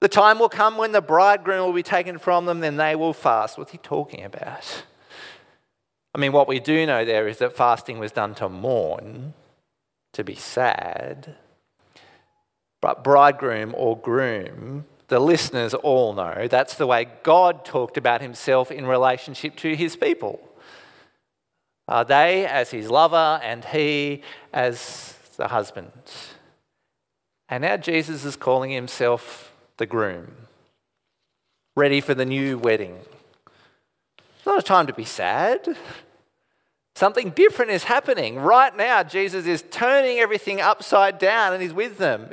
The 0.00 0.08
time 0.08 0.40
will 0.40 0.48
come 0.48 0.76
when 0.76 0.92
the 0.92 1.00
bridegroom 1.00 1.66
will 1.66 1.72
be 1.72 1.84
taken 1.84 2.18
from 2.18 2.46
them, 2.46 2.58
then 2.60 2.76
they 2.76 2.96
will 2.96 3.12
fast. 3.12 3.56
What's 3.56 3.70
he 3.70 3.78
talking 3.78 4.24
about? 4.24 4.84
I 6.14 6.18
mean, 6.18 6.32
what 6.32 6.48
we 6.48 6.58
do 6.58 6.84
know 6.86 7.04
there 7.04 7.28
is 7.28 7.38
that 7.38 7.56
fasting 7.56 7.98
was 7.98 8.12
done 8.12 8.34
to 8.34 8.48
mourn, 8.48 9.34
to 10.12 10.24
be 10.24 10.34
sad. 10.34 11.36
But 12.80 13.04
bridegroom 13.04 13.74
or 13.76 13.96
groom, 13.96 14.86
the 15.06 15.20
listeners 15.20 15.72
all 15.72 16.14
know 16.14 16.48
that's 16.48 16.74
the 16.74 16.86
way 16.86 17.06
God 17.22 17.64
talked 17.64 17.96
about 17.96 18.20
himself 18.20 18.72
in 18.72 18.86
relationship 18.86 19.56
to 19.58 19.76
his 19.76 19.94
people. 19.94 20.40
Uh, 21.92 22.02
they 22.02 22.46
as 22.46 22.70
his 22.70 22.88
lover 22.90 23.38
and 23.42 23.66
he 23.66 24.22
as 24.50 25.14
the 25.36 25.48
husband. 25.48 25.92
And 27.50 27.60
now 27.60 27.76
Jesus 27.76 28.24
is 28.24 28.34
calling 28.34 28.70
himself 28.70 29.52
the 29.76 29.84
groom, 29.84 30.32
ready 31.76 32.00
for 32.00 32.14
the 32.14 32.24
new 32.24 32.56
wedding. 32.56 32.98
It's 34.38 34.46
not 34.46 34.58
a 34.58 34.62
time 34.62 34.86
to 34.86 34.94
be 34.94 35.04
sad. 35.04 35.76
Something 36.94 37.28
different 37.28 37.72
is 37.72 37.84
happening. 37.84 38.38
Right 38.38 38.74
now, 38.74 39.02
Jesus 39.02 39.44
is 39.44 39.62
turning 39.70 40.18
everything 40.18 40.62
upside 40.62 41.18
down 41.18 41.52
and 41.52 41.62
he's 41.62 41.74
with 41.74 41.98
them. 41.98 42.30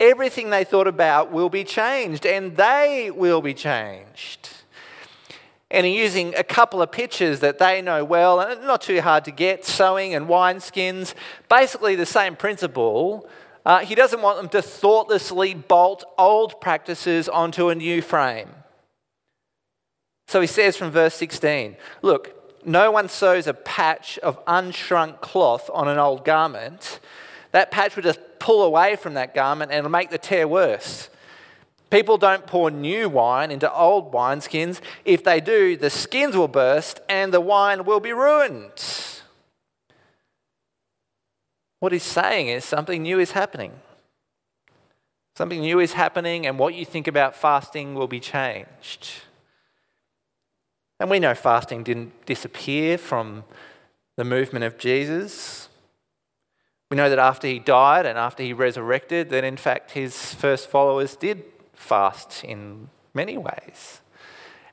Everything 0.00 0.50
they 0.50 0.64
thought 0.64 0.88
about 0.88 1.30
will 1.30 1.50
be 1.50 1.62
changed 1.62 2.26
and 2.26 2.56
they 2.56 3.12
will 3.14 3.42
be 3.42 3.54
changed 3.54 4.61
and 5.72 5.86
using 5.88 6.34
a 6.36 6.44
couple 6.44 6.82
of 6.82 6.92
pictures 6.92 7.40
that 7.40 7.58
they 7.58 7.80
know 7.80 8.04
well, 8.04 8.40
and 8.40 8.62
not 8.62 8.82
too 8.82 9.00
hard 9.00 9.24
to 9.24 9.30
get 9.30 9.64
sewing 9.64 10.14
and 10.14 10.28
wineskins. 10.28 11.14
Basically, 11.48 11.96
the 11.96 12.06
same 12.06 12.36
principle. 12.36 13.28
Uh, 13.64 13.78
he 13.78 13.94
doesn't 13.94 14.20
want 14.20 14.36
them 14.36 14.50
to 14.50 14.60
thoughtlessly 14.60 15.54
bolt 15.54 16.04
old 16.18 16.60
practices 16.60 17.28
onto 17.28 17.70
a 17.70 17.74
new 17.74 18.02
frame. 18.02 18.50
So 20.28 20.40
he 20.40 20.46
says 20.46 20.76
from 20.76 20.90
verse 20.90 21.14
16 21.14 21.76
Look, 22.02 22.66
no 22.66 22.90
one 22.90 23.08
sews 23.08 23.46
a 23.46 23.54
patch 23.54 24.18
of 24.18 24.44
unshrunk 24.44 25.20
cloth 25.20 25.70
on 25.72 25.88
an 25.88 25.98
old 25.98 26.24
garment. 26.24 27.00
That 27.52 27.70
patch 27.70 27.96
will 27.96 28.02
just 28.02 28.20
pull 28.38 28.62
away 28.62 28.96
from 28.96 29.14
that 29.14 29.34
garment 29.34 29.70
and 29.70 29.78
it'll 29.78 29.90
make 29.90 30.10
the 30.10 30.18
tear 30.18 30.46
worse. 30.46 31.08
People 31.92 32.16
don't 32.16 32.46
pour 32.46 32.70
new 32.70 33.06
wine 33.10 33.50
into 33.50 33.70
old 33.70 34.14
wineskins. 34.14 34.80
If 35.04 35.22
they 35.22 35.42
do, 35.42 35.76
the 35.76 35.90
skins 35.90 36.34
will 36.34 36.48
burst 36.48 37.00
and 37.06 37.34
the 37.34 37.40
wine 37.40 37.84
will 37.84 38.00
be 38.00 38.14
ruined. 38.14 38.82
What 41.80 41.92
he's 41.92 42.02
saying 42.02 42.48
is 42.48 42.64
something 42.64 43.02
new 43.02 43.18
is 43.18 43.32
happening. 43.32 43.72
Something 45.36 45.60
new 45.60 45.80
is 45.80 45.92
happening, 45.92 46.46
and 46.46 46.58
what 46.58 46.72
you 46.72 46.86
think 46.86 47.06
about 47.06 47.36
fasting 47.36 47.94
will 47.94 48.06
be 48.06 48.20
changed. 48.20 49.10
And 50.98 51.10
we 51.10 51.18
know 51.18 51.34
fasting 51.34 51.82
didn't 51.82 52.24
disappear 52.24 52.96
from 52.96 53.44
the 54.16 54.24
movement 54.24 54.64
of 54.64 54.78
Jesus. 54.78 55.68
We 56.90 56.96
know 56.96 57.10
that 57.10 57.18
after 57.18 57.46
he 57.46 57.58
died 57.58 58.06
and 58.06 58.18
after 58.18 58.42
he 58.42 58.54
resurrected, 58.54 59.28
that 59.28 59.44
in 59.44 59.58
fact 59.58 59.90
his 59.90 60.32
first 60.34 60.70
followers 60.70 61.16
did 61.16 61.51
fast 61.82 62.44
in 62.44 62.88
many 63.12 63.36
ways. 63.36 64.00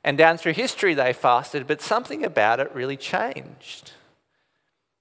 And 0.04 0.18
down 0.18 0.38
through 0.38 0.54
history, 0.54 0.94
they 0.94 1.12
fasted, 1.12 1.68
but 1.68 1.82
something 1.82 2.24
about 2.24 2.60
it 2.60 2.74
really 2.74 2.98
changed. 2.98 3.92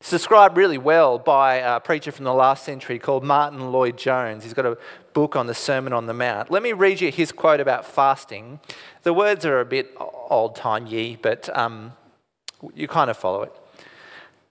It's 0.01 0.11
described 0.11 0.57
really 0.57 0.79
well 0.79 1.19
by 1.19 1.57
a 1.57 1.81
preacher 1.81 2.13
from 2.13 2.25
the 2.25 2.33
last 2.33 2.65
century 2.65 2.99
called 2.99 3.25
Martyn 3.25 3.73
Lloyd-Jones. 3.73 4.45
He's 4.45 4.55
got 4.55 4.67
a 4.67 4.79
book 5.13 5.35
on 5.35 5.47
the 5.47 5.55
Sermon 5.55 5.93
on 5.93 6.07
the 6.07 6.15
Mount. 6.15 6.51
Let 6.51 6.63
me 6.63 6.73
read 6.73 7.01
you 7.01 7.11
his 7.11 7.33
quote 7.33 7.61
about 7.61 7.85
fasting. 7.85 8.61
The 9.03 9.13
words 9.13 9.45
are 9.45 9.61
a 9.61 9.65
bit 9.65 9.93
old 9.99 10.55
timey, 10.55 11.19
but 11.21 11.49
um, 11.57 11.93
you 12.75 12.87
kind 12.87 13.11
of 13.11 13.17
follow 13.17 13.43
it. 13.43 13.53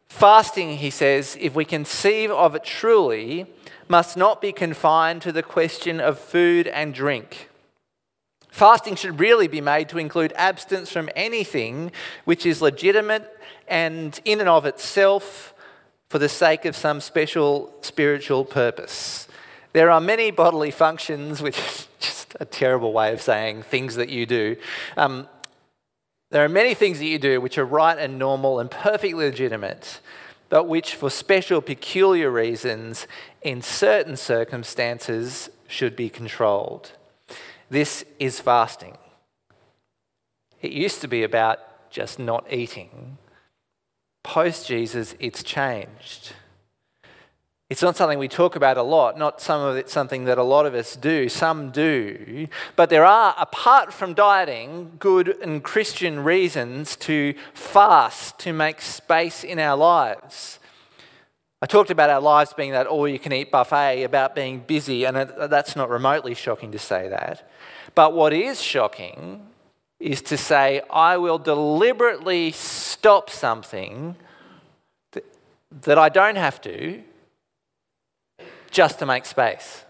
Fasting, 0.09 0.77
he 0.77 0.89
says, 0.89 1.37
if 1.39 1.55
we 1.55 1.65
conceive 1.65 2.31
of 2.31 2.55
it 2.55 2.63
truly, 2.63 3.45
must 3.87 4.17
not 4.17 4.41
be 4.41 4.51
confined 4.51 5.21
to 5.21 5.31
the 5.31 5.43
question 5.43 5.99
of 5.99 6.19
food 6.19 6.67
and 6.67 6.93
drink. 6.93 7.46
Fasting 8.57 8.95
should 8.95 9.19
really 9.19 9.47
be 9.47 9.61
made 9.61 9.87
to 9.89 9.99
include 9.99 10.33
abstinence 10.35 10.91
from 10.91 11.11
anything 11.15 11.91
which 12.25 12.43
is 12.43 12.59
legitimate 12.59 13.31
and 13.67 14.19
in 14.25 14.39
and 14.39 14.49
of 14.49 14.65
itself 14.65 15.53
for 16.09 16.17
the 16.17 16.27
sake 16.27 16.65
of 16.65 16.75
some 16.75 16.99
special 16.99 17.71
spiritual 17.81 18.43
purpose. 18.43 19.27
There 19.73 19.91
are 19.91 20.01
many 20.01 20.31
bodily 20.31 20.71
functions, 20.71 21.39
which 21.39 21.59
is 21.59 21.87
just 21.99 22.35
a 22.39 22.45
terrible 22.45 22.93
way 22.93 23.13
of 23.13 23.21
saying 23.21 23.61
things 23.61 23.93
that 23.93 24.09
you 24.09 24.25
do. 24.25 24.55
Um, 24.97 25.27
there 26.31 26.43
are 26.43 26.49
many 26.49 26.73
things 26.73 26.97
that 26.97 27.05
you 27.05 27.19
do 27.19 27.39
which 27.39 27.59
are 27.59 27.65
right 27.65 27.99
and 27.99 28.17
normal 28.17 28.59
and 28.59 28.71
perfectly 28.71 29.25
legitimate, 29.25 29.99
but 30.49 30.67
which, 30.67 30.95
for 30.95 31.11
special, 31.11 31.61
peculiar 31.61 32.31
reasons, 32.31 33.05
in 33.43 33.61
certain 33.61 34.17
circumstances, 34.17 35.51
should 35.67 35.95
be 35.95 36.09
controlled. 36.09 36.93
This 37.69 38.05
is 38.19 38.39
fasting. 38.39 38.97
It 40.61 40.71
used 40.71 41.01
to 41.01 41.07
be 41.07 41.23
about 41.23 41.59
just 41.89 42.19
not 42.19 42.45
eating. 42.51 43.17
Post 44.23 44.67
Jesus, 44.67 45.15
it's 45.19 45.43
changed. 45.43 46.33
It's 47.69 47.81
not 47.81 47.97
something 47.97 48.17
we 48.17 48.29
talk 48.29 48.55
about 48.55 48.77
a 48.77 48.81
lot, 48.81 49.17
not 49.17 49.41
some 49.41 49.61
of 49.61 49.75
it 49.75 49.89
something 49.89 50.23
that 50.23 50.37
a 50.37 50.43
lot 50.43 50.65
of 50.65 50.73
us 50.73 50.95
do. 50.95 51.27
Some 51.27 51.71
do. 51.71 52.47
But 52.77 52.89
there 52.89 53.03
are, 53.03 53.35
apart 53.37 53.91
from 53.91 54.13
dieting, 54.13 54.93
good 54.99 55.37
and 55.41 55.61
Christian 55.61 56.23
reasons 56.23 56.95
to 56.97 57.33
fast, 57.53 58.39
to 58.39 58.53
make 58.53 58.79
space 58.79 59.43
in 59.43 59.59
our 59.59 59.75
lives. 59.75 60.59
I 61.61 61.65
talked 61.65 61.89
about 61.89 62.09
our 62.09 62.21
lives 62.21 62.53
being 62.53 62.71
that 62.71 62.87
all 62.87 63.07
you 63.07 63.19
can 63.19 63.33
eat 63.33 63.51
buffet, 63.51 64.03
about 64.03 64.33
being 64.33 64.59
busy, 64.59 65.03
and 65.03 65.17
that's 65.17 65.75
not 65.75 65.89
remotely 65.89 66.35
shocking 66.35 66.71
to 66.71 66.79
say 66.79 67.09
that. 67.09 67.49
But 67.97 68.13
what 68.13 68.31
is 68.31 68.61
shocking 68.61 69.47
is 69.99 70.21
to 70.21 70.37
say, 70.37 70.83
I 70.87 71.17
will 71.17 71.39
deliberately 71.39 72.51
stop 72.51 73.31
something 73.31 74.15
that 75.71 75.97
I 75.97 76.09
don't 76.09 76.35
have 76.35 76.61
to 76.61 77.01
just 78.69 78.99
to 78.99 79.07
make 79.07 79.25
space. 79.25 79.83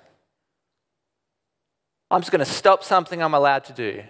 I'm 2.09 2.21
just 2.21 2.31
going 2.31 2.39
to 2.39 2.45
stop 2.49 2.81
something 2.81 3.21
I'm 3.21 3.33
allowed 3.33 3.65
to 3.65 3.73
do. 3.73 4.03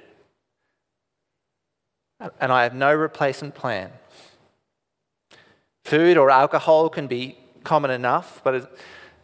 And 2.40 2.52
I 2.52 2.62
have 2.62 2.76
no 2.76 2.94
replacement 2.94 3.56
plan. 3.56 3.90
Food 5.86 6.18
or 6.18 6.30
alcohol 6.30 6.90
can 6.90 7.08
be 7.08 7.36
common 7.64 7.90
enough, 7.90 8.42
but 8.44 8.54
it's 8.54 8.68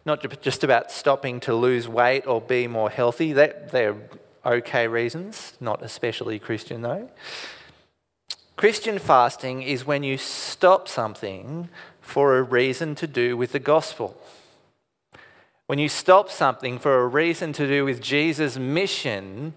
not 0.04 0.42
just 0.42 0.64
about 0.64 0.90
stopping 0.90 1.38
to 1.40 1.54
lose 1.54 1.86
weight 1.86 2.26
or 2.26 2.40
be 2.40 2.66
more 2.66 2.90
healthy. 2.90 3.32
They're 3.32 3.94
okay 4.44 4.86
reasons, 4.88 5.54
not 5.60 5.82
especially 5.82 6.38
Christian 6.38 6.82
though. 6.82 7.10
Christian 8.56 8.98
fasting 8.98 9.62
is 9.62 9.86
when 9.86 10.02
you 10.02 10.16
stop 10.16 10.88
something 10.88 11.68
for 12.00 12.38
a 12.38 12.42
reason 12.42 12.94
to 12.96 13.06
do 13.06 13.36
with 13.36 13.52
the 13.52 13.58
gospel. 13.58 14.16
When 15.66 15.78
you 15.78 15.88
stop 15.88 16.30
something 16.30 16.78
for 16.78 17.02
a 17.02 17.06
reason 17.06 17.52
to 17.54 17.66
do 17.66 17.84
with 17.84 18.00
Jesus' 18.00 18.58
mission 18.58 19.54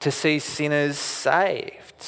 to 0.00 0.10
see 0.10 0.38
sinners 0.38 0.96
saved. 0.96 2.06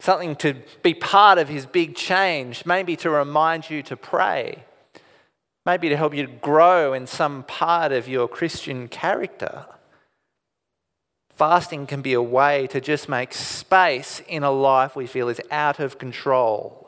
Something 0.00 0.34
to 0.36 0.56
be 0.82 0.94
part 0.94 1.38
of 1.38 1.48
his 1.48 1.64
big 1.64 1.94
change, 1.94 2.66
maybe 2.66 2.96
to 2.96 3.10
remind 3.10 3.70
you 3.70 3.82
to 3.84 3.96
pray, 3.96 4.64
maybe 5.64 5.88
to 5.88 5.96
help 5.96 6.14
you 6.14 6.26
grow 6.26 6.92
in 6.92 7.06
some 7.06 7.44
part 7.44 7.92
of 7.92 8.08
your 8.08 8.28
Christian 8.28 8.88
character. 8.88 9.66
Fasting 11.34 11.86
can 11.86 12.02
be 12.02 12.12
a 12.12 12.22
way 12.22 12.66
to 12.68 12.80
just 12.80 13.08
make 13.08 13.32
space 13.32 14.22
in 14.28 14.42
a 14.42 14.50
life 14.50 14.94
we 14.94 15.06
feel 15.06 15.28
is 15.28 15.40
out 15.50 15.80
of 15.80 15.98
control 15.98 16.82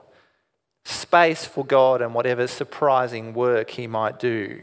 space 0.85 1.45
for 1.45 1.65
God 1.65 2.03
and 2.03 2.15
whatever 2.15 2.47
surprising 2.47 3.35
work 3.35 3.71
He 3.71 3.87
might 3.87 4.19
do. 4.19 4.63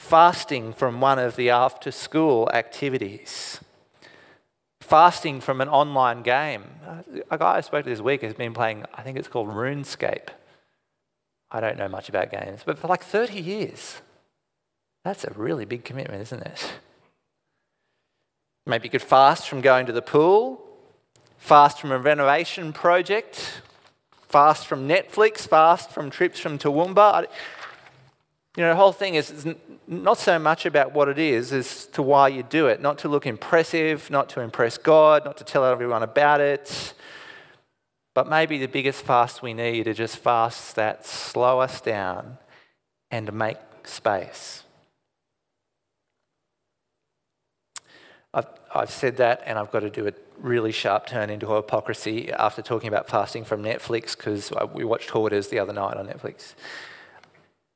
Fasting 0.00 0.72
from 0.72 1.00
one 1.00 1.18
of 1.18 1.36
the 1.36 1.50
after 1.50 1.90
school 1.90 2.50
activities. 2.52 3.60
Fasting 4.80 5.40
from 5.40 5.60
an 5.60 5.68
online 5.68 6.22
game. 6.22 6.64
Uh, 6.86 7.02
a 7.30 7.38
guy 7.38 7.56
I 7.56 7.60
spoke 7.60 7.84
to 7.84 7.90
this 7.90 8.00
week 8.00 8.22
has 8.22 8.34
been 8.34 8.54
playing, 8.54 8.84
I 8.94 9.02
think 9.02 9.18
it's 9.18 9.28
called 9.28 9.48
RuneScape. 9.48 10.28
I 11.50 11.60
don't 11.60 11.78
know 11.78 11.88
much 11.88 12.08
about 12.08 12.30
games, 12.30 12.62
but 12.64 12.78
for 12.78 12.88
like 12.88 13.02
30 13.02 13.40
years. 13.40 14.00
That's 15.04 15.24
a 15.24 15.32
really 15.34 15.64
big 15.64 15.84
commitment, 15.84 16.20
isn't 16.22 16.42
it? 16.42 16.72
Maybe 18.66 18.84
you 18.84 18.90
could 18.90 19.02
fast 19.02 19.48
from 19.48 19.60
going 19.62 19.86
to 19.86 19.92
the 19.92 20.02
pool 20.02 20.68
fast 21.38 21.80
from 21.80 21.92
a 21.92 21.98
renovation 21.98 22.72
project, 22.72 23.62
fast 24.28 24.66
from 24.66 24.86
Netflix, 24.86 25.48
fast 25.48 25.90
from 25.90 26.10
trips 26.10 26.38
from 26.38 26.58
Toowoomba. 26.58 27.26
You 28.56 28.64
know, 28.64 28.70
the 28.70 28.76
whole 28.76 28.92
thing 28.92 29.14
is 29.14 29.46
not 29.86 30.18
so 30.18 30.38
much 30.38 30.66
about 30.66 30.92
what 30.92 31.08
it 31.08 31.18
is 31.18 31.52
as 31.52 31.86
to 31.86 32.02
why 32.02 32.28
you 32.28 32.42
do 32.42 32.66
it, 32.66 32.82
not 32.82 32.98
to 32.98 33.08
look 33.08 33.24
impressive, 33.26 34.10
not 34.10 34.28
to 34.30 34.40
impress 34.40 34.76
God, 34.76 35.24
not 35.24 35.38
to 35.38 35.44
tell 35.44 35.64
everyone 35.64 36.02
about 36.02 36.40
it. 36.40 36.92
But 38.18 38.28
maybe 38.28 38.58
the 38.58 38.66
biggest 38.66 39.04
fast 39.04 39.42
we 39.42 39.54
need 39.54 39.86
are 39.86 39.94
just 39.94 40.16
fasts 40.16 40.72
that 40.72 41.06
slow 41.06 41.60
us 41.60 41.80
down 41.80 42.38
and 43.12 43.32
make 43.32 43.58
space. 43.84 44.64
I've, 48.34 48.48
I've 48.74 48.90
said 48.90 49.18
that, 49.18 49.42
and 49.46 49.56
I've 49.56 49.70
got 49.70 49.80
to 49.80 49.90
do 49.90 50.08
a 50.08 50.12
really 50.36 50.72
sharp 50.72 51.06
turn 51.06 51.30
into 51.30 51.54
hypocrisy 51.54 52.32
after 52.32 52.60
talking 52.60 52.88
about 52.88 53.08
fasting 53.08 53.44
from 53.44 53.62
Netflix 53.62 54.16
because 54.16 54.52
we 54.74 54.82
watched 54.82 55.10
Hoarders 55.10 55.46
the 55.50 55.60
other 55.60 55.72
night 55.72 55.96
on 55.96 56.08
Netflix. 56.08 56.56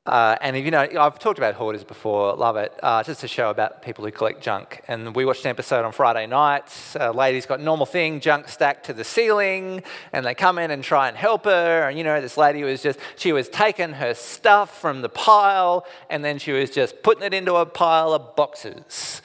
Uh, 0.05 0.35
and 0.41 0.57
you 0.57 0.69
know, 0.69 0.85
I've 0.99 1.17
talked 1.17 1.37
about 1.37 1.53
hoarders 1.53 1.85
before, 1.85 2.35
love 2.35 2.57
it. 2.57 2.77
Uh, 2.83 3.01
just 3.03 3.23
a 3.23 3.27
show 3.27 3.49
about 3.49 3.81
people 3.81 4.03
who 4.03 4.11
collect 4.11 4.43
junk. 4.43 4.81
And 4.89 5.15
we 5.15 5.23
watched 5.23 5.45
an 5.45 5.49
episode 5.49 5.85
on 5.85 5.93
Friday 5.93 6.27
nights. 6.27 6.97
A 6.99 7.13
lady's 7.13 7.45
got 7.45 7.61
normal 7.61 7.85
thing, 7.85 8.19
junk 8.19 8.49
stacked 8.49 8.85
to 8.87 8.93
the 8.93 9.05
ceiling, 9.05 9.81
and 10.11 10.25
they 10.25 10.35
come 10.35 10.59
in 10.59 10.71
and 10.71 10.83
try 10.83 11.07
and 11.07 11.15
help 11.15 11.45
her. 11.45 11.87
And 11.87 11.97
you 11.97 12.03
know, 12.03 12.19
this 12.19 12.35
lady 12.35 12.63
was 12.63 12.83
just, 12.83 12.99
she 13.15 13.31
was 13.31 13.47
taking 13.47 13.93
her 13.93 14.13
stuff 14.13 14.77
from 14.77 15.03
the 15.03 15.09
pile, 15.09 15.85
and 16.09 16.23
then 16.23 16.37
she 16.37 16.51
was 16.51 16.69
just 16.69 17.01
putting 17.01 17.23
it 17.23 17.33
into 17.33 17.55
a 17.55 17.65
pile 17.65 18.11
of 18.11 18.35
boxes. 18.35 19.21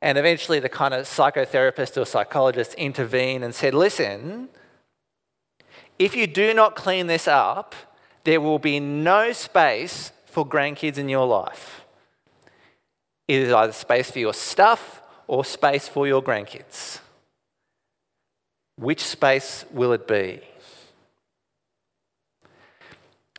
And 0.00 0.16
eventually, 0.16 0.60
the 0.60 0.68
kind 0.68 0.94
of 0.94 1.06
psychotherapist 1.06 2.00
or 2.00 2.04
psychologist 2.04 2.74
intervened 2.74 3.42
and 3.42 3.52
said, 3.52 3.74
Listen, 3.74 4.48
if 5.98 6.14
you 6.14 6.28
do 6.28 6.54
not 6.54 6.76
clean 6.76 7.08
this 7.08 7.26
up, 7.26 7.74
there 8.24 8.40
will 8.40 8.58
be 8.58 8.80
no 8.80 9.32
space 9.32 10.12
for 10.26 10.46
grandkids 10.46 10.98
in 10.98 11.08
your 11.08 11.26
life. 11.26 11.84
It 13.28 13.42
is 13.42 13.52
either 13.52 13.72
space 13.72 14.10
for 14.10 14.18
your 14.18 14.34
stuff 14.34 15.00
or 15.26 15.44
space 15.44 15.88
for 15.88 16.06
your 16.06 16.22
grandkids. 16.22 17.00
Which 18.76 19.00
space 19.00 19.64
will 19.70 19.92
it 19.92 20.08
be? 20.08 20.40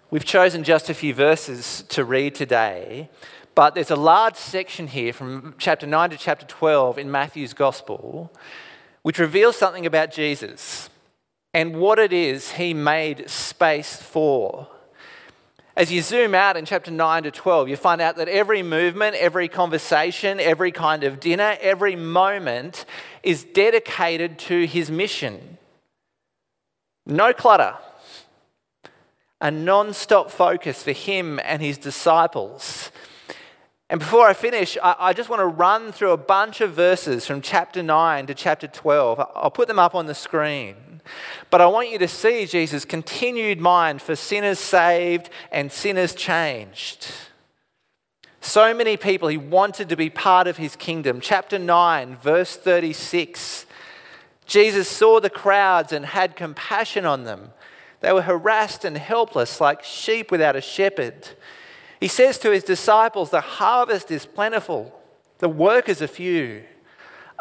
We've 0.10 0.26
chosen 0.26 0.64
just 0.64 0.90
a 0.90 0.94
few 0.94 1.14
verses 1.14 1.84
to 1.90 2.06
read 2.06 2.36
today, 2.36 3.10
but 3.54 3.76
there's 3.76 3.92
a 3.92 3.96
large 3.96 4.36
section 4.36 4.88
here 4.88 5.12
from 5.12 5.56
chapter 5.58 5.86
9 5.86 6.12
to 6.12 6.18
chapter 6.18 6.46
12 6.46 6.98
in 6.98 7.12
Matthew's 7.12 7.54
Gospel 7.54 8.32
which 9.06 9.20
reveals 9.20 9.56
something 9.56 9.86
about 9.86 10.10
Jesus 10.10 10.90
and 11.54 11.76
what 11.76 12.00
it 12.00 12.12
is 12.12 12.54
he 12.54 12.74
made 12.74 13.30
space 13.30 13.98
for. 13.98 14.68
As 15.78 15.92
you 15.92 16.02
zoom 16.02 16.34
out 16.34 16.56
in 16.56 16.64
chapter 16.64 16.90
9 16.90 17.24
to 17.24 17.32
12, 17.32 17.68
you 17.68 17.76
find 17.76 18.00
out 18.00 18.16
that 18.16 18.30
every 18.30 18.64
movement, 18.64 19.18
every 19.18 19.50
conversation, 19.50 20.40
every 20.40 20.72
kind 20.72 21.04
of 21.04 21.20
dinner, 21.20 21.58
every 21.60 21.98
moment 21.98 22.86
is 23.24 23.44
dedicated 23.44 24.40
to 24.40 24.66
his 24.66 24.90
mission. 24.90 25.58
No 27.06 27.34
clutter, 27.34 27.76
a 29.42 29.52
non 29.52 29.94
stop 29.94 30.32
focus 30.32 30.82
for 30.82 30.94
him 30.94 31.42
and 31.44 31.62
his 31.62 31.78
disciples. 31.78 32.90
And 33.90 34.00
before 34.00 34.28
I 34.28 34.34
finish, 34.34 34.78
I, 34.82 35.12
just 35.12 35.30
want 35.30 35.42
to 35.42 35.46
run 35.46 35.92
through 35.92 36.12
a 36.12 36.18
bunch 36.18 36.62
of 36.62 36.72
verses 36.72 37.28
from 37.28 37.42
chapter 37.42 37.84
9 37.84 38.28
to 38.28 38.34
chapter 38.34 38.68
12. 38.68 39.20
I'll 39.36 39.52
put 39.52 39.68
them 39.68 39.78
up 39.78 39.94
on 39.94 40.06
the 40.06 40.16
screen. 40.16 40.95
But 41.50 41.62
I 41.62 41.68
want 41.68 41.90
you 41.90 41.98
to 42.00 42.08
see 42.08 42.46
Jesus' 42.46 42.86
continued 42.86 43.60
mind 43.60 44.02
for 44.02 44.16
sinners 44.16 44.60
saved 44.60 45.30
and 45.52 45.72
sinners 45.72 46.14
changed. 46.16 47.08
So 48.42 48.74
many 48.74 48.96
people, 48.96 49.28
he 49.28 49.38
wanted 49.38 49.90
to 49.90 49.96
be 49.96 50.10
part 50.10 50.48
of 50.48 50.58
his 50.58 50.76
kingdom. 50.76 51.20
Chapter 51.20 51.58
9, 51.58 52.18
verse 52.18 52.56
36. 52.56 53.66
Jesus 54.46 54.88
saw 54.88 55.20
the 55.20 55.30
crowds 55.30 55.92
and 55.92 56.06
had 56.06 56.36
compassion 56.36 57.06
on 57.06 57.24
them. 57.24 57.52
They 58.02 58.14
were 58.14 58.22
harassed 58.22 58.86
and 58.86 58.98
helpless, 58.98 59.60
like 59.60 59.84
sheep 59.84 60.30
without 60.30 60.56
a 60.56 60.62
shepherd. 60.62 61.30
He 62.00 62.08
says 62.08 62.38
to 62.40 62.52
his 62.52 62.64
disciples, 62.64 63.32
The 63.32 63.42
harvest 63.42 64.12
is 64.12 64.28
plentiful, 64.28 64.94
the 65.40 65.50
workers 65.50 66.02
are 66.02 66.08
few. 66.08 66.64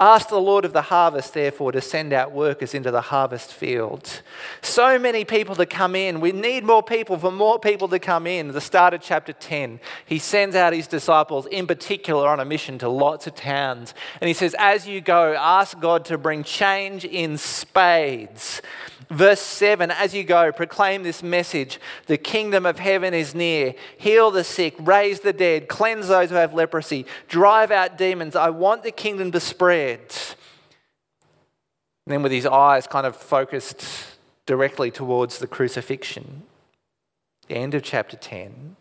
Ask 0.00 0.28
the 0.28 0.40
Lord 0.40 0.64
of 0.64 0.72
the 0.72 0.82
harvest, 0.82 1.34
therefore, 1.34 1.70
to 1.70 1.80
send 1.80 2.12
out 2.12 2.32
workers 2.32 2.74
into 2.74 2.90
the 2.90 3.00
harvest 3.00 3.52
field. 3.52 4.22
So 4.60 4.98
many 4.98 5.24
people 5.24 5.54
to 5.54 5.66
come 5.66 5.94
in. 5.94 6.20
We 6.20 6.32
need 6.32 6.64
more 6.64 6.82
people 6.82 7.16
for 7.16 7.30
more 7.30 7.60
people 7.60 7.86
to 7.88 8.00
come 8.00 8.26
in. 8.26 8.48
The 8.48 8.60
start 8.60 8.92
of 8.92 9.02
chapter 9.02 9.32
10, 9.32 9.78
he 10.04 10.18
sends 10.18 10.56
out 10.56 10.72
his 10.72 10.88
disciples, 10.88 11.46
in 11.46 11.68
particular, 11.68 12.26
on 12.26 12.40
a 12.40 12.44
mission 12.44 12.76
to 12.78 12.88
lots 12.88 13.28
of 13.28 13.36
towns. 13.36 13.94
And 14.20 14.26
he 14.26 14.34
says, 14.34 14.56
As 14.58 14.88
you 14.88 15.00
go, 15.00 15.34
ask 15.34 15.78
God 15.78 16.04
to 16.06 16.18
bring 16.18 16.42
change 16.42 17.04
in 17.04 17.38
spades. 17.38 18.53
Verse 19.10 19.40
7 19.40 19.90
As 19.90 20.14
you 20.14 20.24
go, 20.24 20.52
proclaim 20.52 21.02
this 21.02 21.22
message 21.22 21.80
the 22.06 22.18
kingdom 22.18 22.66
of 22.66 22.78
heaven 22.78 23.14
is 23.14 23.34
near. 23.34 23.74
Heal 23.98 24.30
the 24.30 24.44
sick, 24.44 24.74
raise 24.78 25.20
the 25.20 25.32
dead, 25.32 25.68
cleanse 25.68 26.08
those 26.08 26.30
who 26.30 26.36
have 26.36 26.54
leprosy, 26.54 27.06
drive 27.28 27.70
out 27.70 27.98
demons. 27.98 28.36
I 28.36 28.50
want 28.50 28.82
the 28.82 28.90
kingdom 28.90 29.32
to 29.32 29.40
spread. 29.40 30.00
And 32.06 32.12
then, 32.12 32.22
with 32.22 32.32
his 32.32 32.46
eyes 32.46 32.86
kind 32.86 33.06
of 33.06 33.16
focused 33.16 33.84
directly 34.46 34.90
towards 34.90 35.38
the 35.38 35.46
crucifixion, 35.46 36.42
the 37.48 37.56
end 37.56 37.74
of 37.74 37.82
chapter 37.82 38.16
10, 38.16 38.76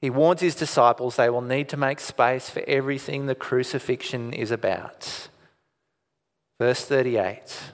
he 0.00 0.10
warns 0.10 0.40
his 0.40 0.56
disciples 0.56 1.14
they 1.14 1.30
will 1.30 1.42
need 1.42 1.68
to 1.68 1.76
make 1.76 2.00
space 2.00 2.50
for 2.50 2.62
everything 2.66 3.26
the 3.26 3.36
crucifixion 3.36 4.32
is 4.32 4.50
about. 4.50 5.28
Verse 6.58 6.84
38. 6.84 7.72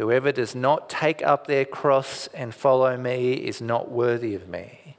Whoever 0.00 0.32
does 0.32 0.54
not 0.54 0.88
take 0.88 1.22
up 1.22 1.46
their 1.46 1.66
cross 1.66 2.26
and 2.28 2.54
follow 2.54 2.96
me 2.96 3.34
is 3.34 3.60
not 3.60 3.90
worthy 3.90 4.34
of 4.34 4.48
me. 4.48 4.96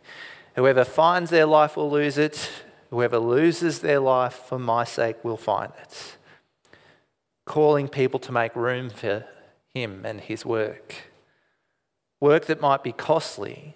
Whoever 0.55 0.85
finds 0.85 1.31
their 1.31 1.47
life 1.47 1.75
will 1.75 1.89
lose 1.89 2.19
it. 2.19 2.51
Whoever 2.91 3.17
loses 3.17 3.79
their 3.79 3.99
life 3.99 4.35
for 4.35 4.59
my 4.59 4.83
sake 4.83 5.23
will 5.23 5.37
find 5.37 5.73
it. 5.81 6.17
Calling 7.47 7.87
people 7.87 8.19
to 8.19 8.31
make 8.31 8.55
room 8.55 8.91
for 8.91 9.25
him 9.73 10.05
and 10.05 10.21
his 10.21 10.45
work. 10.45 11.09
Work 12.19 12.45
that 12.45 12.61
might 12.61 12.83
be 12.83 12.91
costly, 12.91 13.75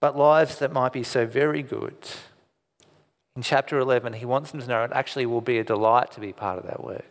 but 0.00 0.16
lives 0.16 0.58
that 0.58 0.72
might 0.72 0.94
be 0.94 1.02
so 1.02 1.26
very 1.26 1.62
good. 1.62 1.98
In 3.36 3.42
chapter 3.42 3.78
11, 3.78 4.14
he 4.14 4.24
wants 4.24 4.52
them 4.52 4.62
to 4.62 4.66
know 4.66 4.84
it 4.84 4.92
actually 4.94 5.26
will 5.26 5.42
be 5.42 5.58
a 5.58 5.64
delight 5.64 6.12
to 6.12 6.20
be 6.20 6.32
part 6.32 6.56
of 6.56 6.64
that 6.64 6.82
work. 6.82 7.04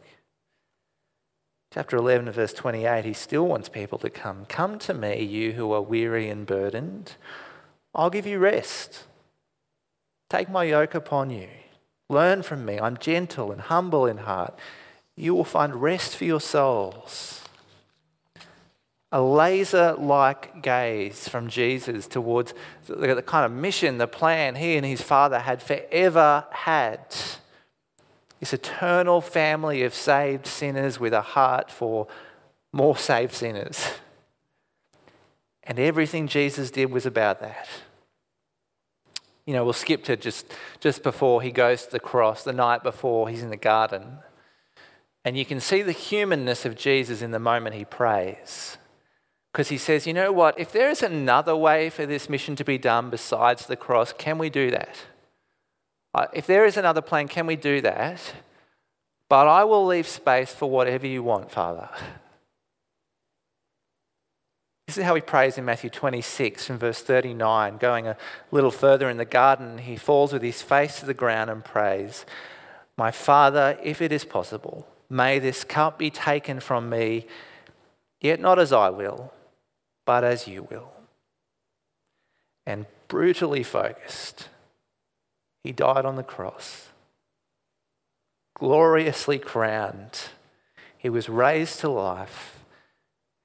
Chapter 1.76 1.98
11, 1.98 2.32
verse 2.32 2.54
28, 2.54 3.04
he 3.04 3.12
still 3.12 3.46
wants 3.46 3.68
people 3.68 3.98
to 3.98 4.10
come. 4.10 4.46
Come 4.46 4.80
to 4.80 4.94
me, 4.94 5.22
you 5.22 5.52
who 5.52 5.74
are 5.74 5.82
weary 5.82 6.30
and 6.30 6.46
burdened. 6.46 7.18
I'll 7.94 8.10
give 8.10 8.26
you 8.26 8.40
rest. 8.40 9.04
Take 10.30 10.48
my 10.48 10.64
yoke 10.64 10.96
upon 10.96 11.32
you. 11.32 11.50
Learn 12.08 12.44
from 12.44 12.64
me. 12.64 12.80
I'm 12.80 12.96
gentle 12.96 13.52
and 13.52 13.60
humble 13.60 14.06
in 14.06 14.20
heart. 14.20 14.58
You 15.18 15.36
will 15.36 15.44
find 15.44 15.82
rest 15.82 16.16
for 16.16 16.24
your 16.24 16.40
souls. 16.40 17.42
A 19.12 19.22
laser 19.22 19.96
like 20.00 20.62
gaze 20.64 21.28
from 21.28 21.50
Jesus 21.50 22.08
towards 22.08 22.54
the 22.88 23.22
kind 23.22 23.46
of 23.46 23.52
mission, 23.52 23.98
the 23.98 24.08
plan 24.08 24.56
he 24.56 24.78
and 24.78 24.86
his 24.86 25.02
Father 25.02 25.40
had 25.40 25.62
forever 25.62 26.46
had 26.52 27.14
this 28.40 28.54
eternal 28.54 29.22
family 29.22 29.84
of 29.84 29.94
saved 29.94 30.46
sinners 30.46 31.00
with 31.00 31.14
a 31.14 31.22
heart 31.22 31.72
for 31.72 32.08
more 32.72 32.98
saved 32.98 33.34
sinners. 33.34 33.94
And 35.64 35.80
everything 35.80 36.28
Jesus 36.28 36.70
did 36.70 36.92
was 36.92 37.06
about 37.06 37.40
that. 37.40 37.68
You 39.46 39.54
know, 39.54 39.64
we'll 39.64 39.74
skip 39.74 40.04
to 40.06 40.18
just, 40.18 40.54
just 40.80 41.04
before 41.04 41.42
he 41.42 41.52
goes 41.52 41.86
to 41.86 41.92
the 41.92 42.00
cross, 42.00 42.44
the 42.44 42.54
night 42.54 42.84
before 42.84 43.30
he's 43.30 43.44
in 43.44 43.50
the 43.50 43.58
garden. 43.58 44.20
And 45.24 45.38
you 45.38 45.46
can 45.46 45.60
see 45.60 45.82
the 45.82 45.92
humanness 45.92 46.66
of 46.66 46.76
Jesus 46.76 47.22
in 47.22 47.32
the 47.32 47.40
moment 47.40 47.76
he 47.76 47.86
prays. 47.86 48.78
Because 49.52 49.70
he 49.70 49.78
says, 49.78 50.06
you 50.06 50.14
know 50.14 50.32
what, 50.32 50.60
if 50.60 50.72
there 50.72 50.90
is 50.90 51.02
another 51.02 51.56
way 51.56 51.90
for 51.90 52.06
this 52.06 52.30
mission 52.30 52.56
to 52.58 52.64
be 52.64 52.78
done 52.78 53.10
besides 53.10 53.66
the 53.66 53.78
cross, 53.78 54.14
can 54.14 54.38
we 54.38 54.50
do 54.50 54.70
that? 54.72 54.98
If 56.34 56.48
there 56.48 56.66
is 56.66 56.78
another 56.78 57.02
plan, 57.02 57.28
can 57.28 57.48
we 57.48 57.56
do 57.56 57.82
that? 57.82 58.34
But 59.30 59.48
I 59.48 59.64
will 59.64 59.86
leave 59.86 60.08
space 60.08 60.54
for 60.54 60.70
whatever 60.70 61.08
you 61.08 61.24
want, 61.24 61.52
Father. 61.52 61.90
This 64.88 65.00
is 65.00 65.04
how 65.04 65.16
he 65.16 65.22
prays 65.22 65.58
in 65.58 65.66
Matthew 65.66 65.90
26 65.90 66.68
from 66.68 66.78
verse 66.78 67.02
39. 67.02 67.78
Going 67.78 68.08
a 68.08 68.18
little 68.52 68.72
further 68.72 69.10
in 69.10 69.18
the 69.18 69.26
garden, 69.26 69.80
he 69.80 69.96
falls 69.96 70.32
with 70.32 70.44
his 70.44 70.62
face 70.62 71.00
to 71.00 71.06
the 71.06 71.14
ground 71.14 71.50
and 71.50 71.66
prays, 71.66 72.26
My 72.98 73.10
Father, 73.10 73.80
if 73.82 74.00
it 74.02 74.12
is 74.12 74.26
possible, 74.26 74.88
May 75.10 75.40
this 75.40 75.64
cup 75.64 76.00
be 76.00 76.10
taken 76.10 76.60
from 76.60 76.90
me, 76.90 77.28
yet 78.22 78.40
not 78.40 78.58
as 78.58 78.74
I 78.74 78.90
will, 78.90 79.32
but 80.06 80.24
as 80.24 80.48
you 80.48 80.64
will. 80.64 80.92
And 82.66 82.86
brutally 83.08 83.64
focused, 83.64 84.50
he 85.66 85.72
died 85.72 86.06
on 86.06 86.16
the 86.16 86.22
cross. 86.22 86.90
Gloriously 88.54 89.40
crowned, 89.40 90.30
he 90.96 91.10
was 91.10 91.28
raised 91.28 91.80
to 91.80 91.90
life, 91.90 92.64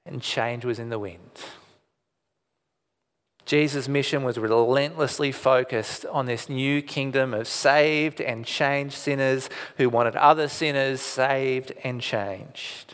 and 0.05 0.21
change 0.21 0.63
was 0.63 0.77
in 0.77 0.89
the 0.89 0.99
wind. 0.99 1.45
Jesus' 3.43 3.87
mission 3.87 4.23
was 4.23 4.37
relentlessly 4.37 5.31
focused 5.31 6.05
on 6.05 6.27
this 6.27 6.47
new 6.47 6.83
kingdom 6.83 7.33
of 7.33 7.47
saved 7.47 8.21
and 8.21 8.45
changed 8.45 8.93
sinners 8.93 9.49
who 9.77 9.89
wanted 9.89 10.15
other 10.15 10.47
sinners 10.47 11.01
saved 11.01 11.73
and 11.83 12.01
changed. 12.01 12.93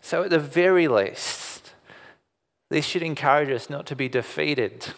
So, 0.00 0.24
at 0.24 0.30
the 0.30 0.40
very 0.40 0.88
least, 0.88 1.72
this 2.68 2.84
should 2.84 3.04
encourage 3.04 3.50
us 3.50 3.70
not 3.70 3.86
to 3.86 3.94
be 3.94 4.08
defeated, 4.08 4.88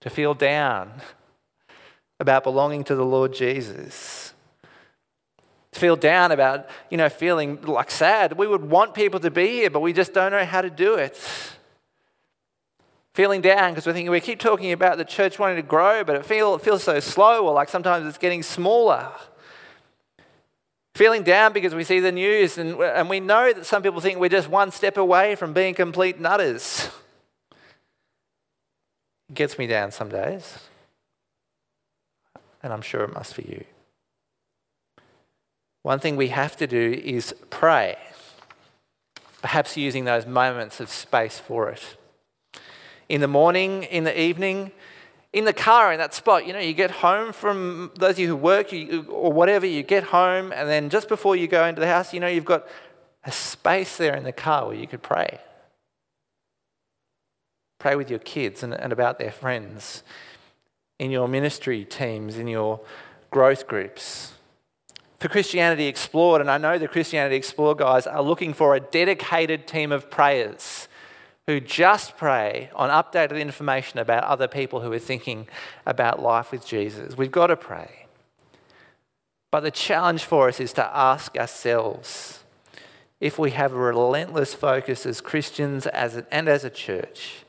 to 0.00 0.08
feel 0.08 0.32
down 0.32 1.02
about 2.18 2.44
belonging 2.44 2.84
to 2.84 2.94
the 2.94 3.04
Lord 3.04 3.32
Jesus. 3.32 4.32
To 5.72 5.80
feel 5.80 5.96
down 5.96 6.32
about, 6.32 6.68
you 6.90 6.96
know, 6.96 7.08
feeling 7.08 7.60
like 7.62 7.90
sad. 7.90 8.38
We 8.38 8.46
would 8.46 8.64
want 8.64 8.94
people 8.94 9.20
to 9.20 9.30
be 9.30 9.48
here, 9.48 9.70
but 9.70 9.80
we 9.80 9.92
just 9.92 10.14
don't 10.14 10.32
know 10.32 10.44
how 10.44 10.62
to 10.62 10.70
do 10.70 10.94
it 10.94 11.20
feeling 13.16 13.40
down 13.40 13.70
because 13.70 13.86
we're 13.86 13.94
thinking 13.94 14.10
we 14.10 14.20
keep 14.20 14.38
talking 14.38 14.72
about 14.72 14.98
the 14.98 15.04
church 15.04 15.38
wanting 15.38 15.56
to 15.56 15.62
grow, 15.62 16.04
but 16.04 16.16
it, 16.16 16.26
feel, 16.26 16.54
it 16.54 16.60
feels 16.60 16.82
so 16.82 17.00
slow, 17.00 17.46
or 17.46 17.54
like 17.54 17.70
sometimes 17.70 18.06
it's 18.06 18.18
getting 18.18 18.42
smaller. 18.42 19.10
Feeling 20.94 21.22
down 21.22 21.54
because 21.54 21.74
we 21.74 21.82
see 21.82 21.98
the 21.98 22.12
news 22.12 22.58
and, 22.58 22.78
and 22.78 23.08
we 23.08 23.20
know 23.20 23.54
that 23.54 23.64
some 23.64 23.82
people 23.82 24.02
think 24.02 24.18
we're 24.18 24.28
just 24.28 24.50
one 24.50 24.70
step 24.70 24.98
away 24.98 25.34
from 25.34 25.54
being 25.54 25.74
complete 25.74 26.20
nutters. 26.20 26.90
It 29.30 29.34
gets 29.34 29.58
me 29.58 29.66
down 29.66 29.92
some 29.92 30.10
days. 30.10 30.58
And 32.66 32.72
I'm 32.72 32.82
sure 32.82 33.02
it 33.02 33.14
must 33.14 33.32
for 33.32 33.42
you. 33.42 33.64
One 35.84 36.00
thing 36.00 36.16
we 36.16 36.30
have 36.30 36.56
to 36.56 36.66
do 36.66 37.00
is 37.04 37.32
pray, 37.48 37.96
perhaps 39.40 39.76
using 39.76 40.04
those 40.04 40.26
moments 40.26 40.80
of 40.80 40.90
space 40.90 41.38
for 41.38 41.70
it 41.70 41.96
in 43.08 43.20
the 43.20 43.28
morning, 43.28 43.84
in 43.84 44.02
the 44.02 44.20
evening, 44.20 44.72
in 45.32 45.44
the 45.44 45.52
car, 45.52 45.92
in 45.92 45.98
that 46.00 46.12
spot. 46.12 46.44
You 46.44 46.54
know, 46.54 46.58
you 46.58 46.72
get 46.72 46.90
home 46.90 47.32
from 47.32 47.92
those 47.94 48.14
of 48.14 48.18
you 48.18 48.26
who 48.26 48.34
work 48.34 48.72
you, 48.72 49.06
or 49.10 49.32
whatever, 49.32 49.64
you 49.64 49.84
get 49.84 50.02
home, 50.02 50.52
and 50.52 50.68
then 50.68 50.90
just 50.90 51.08
before 51.08 51.36
you 51.36 51.46
go 51.46 51.64
into 51.66 51.80
the 51.80 51.86
house, 51.86 52.12
you 52.12 52.18
know, 52.18 52.26
you've 52.26 52.44
got 52.44 52.66
a 53.22 53.30
space 53.30 53.96
there 53.96 54.16
in 54.16 54.24
the 54.24 54.32
car 54.32 54.66
where 54.66 54.74
you 54.74 54.88
could 54.88 55.02
pray. 55.02 55.38
Pray 57.78 57.94
with 57.94 58.10
your 58.10 58.18
kids 58.18 58.64
and, 58.64 58.74
and 58.74 58.92
about 58.92 59.20
their 59.20 59.30
friends, 59.30 60.02
in 60.98 61.10
your 61.10 61.28
ministry 61.28 61.84
teams, 61.84 62.38
in 62.38 62.48
your 62.48 62.80
growth 63.30 63.66
groups. 63.66 64.32
For 65.18 65.28
Christianity 65.28 65.86
Explored, 65.86 66.40
and 66.40 66.50
I 66.50 66.58
know 66.58 66.78
the 66.78 66.88
Christianity 66.88 67.36
Explored 67.36 67.78
guys 67.78 68.06
are 68.06 68.22
looking 68.22 68.52
for 68.52 68.74
a 68.74 68.80
dedicated 68.80 69.66
team 69.66 69.92
of 69.92 70.10
prayers 70.10 70.88
who 71.46 71.60
just 71.60 72.16
pray 72.16 72.70
on 72.74 72.90
updated 72.90 73.40
information 73.40 73.98
about 73.98 74.24
other 74.24 74.48
people 74.48 74.80
who 74.80 74.92
are 74.92 74.98
thinking 74.98 75.46
about 75.86 76.20
life 76.20 76.50
with 76.50 76.66
Jesus. 76.66 77.16
We've 77.16 77.30
got 77.30 77.46
to 77.48 77.56
pray. 77.56 78.06
But 79.50 79.60
the 79.60 79.70
challenge 79.70 80.24
for 80.24 80.48
us 80.48 80.60
is 80.60 80.72
to 80.74 80.96
ask 80.96 81.36
ourselves 81.36 82.42
if 83.20 83.38
we 83.38 83.52
have 83.52 83.72
a 83.72 83.78
relentless 83.78 84.52
focus 84.52 85.06
as 85.06 85.20
Christians 85.20 85.86
as 85.86 86.22
and 86.30 86.48
as 86.48 86.64
a 86.64 86.70
church 86.70 87.45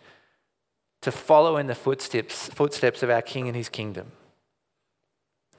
to 1.01 1.11
follow 1.11 1.57
in 1.57 1.67
the 1.67 1.75
footsteps, 1.75 2.49
footsteps 2.49 3.03
of 3.03 3.09
our 3.09 3.21
King 3.21 3.47
and 3.47 3.55
his 3.55 3.69
kingdom. 3.69 4.11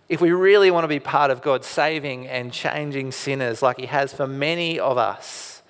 If 0.08 0.20
we 0.20 0.30
really 0.30 0.70
want 0.70 0.84
to 0.84 0.88
be 0.88 1.00
part 1.00 1.30
of 1.30 1.42
God 1.42 1.64
saving 1.64 2.26
and 2.26 2.52
changing 2.52 3.12
sinners 3.12 3.60
like 3.60 3.78
he 3.78 3.86
has 3.86 4.12
for 4.12 4.26
many 4.26 4.80
of 4.80 4.96
us, 4.96 5.62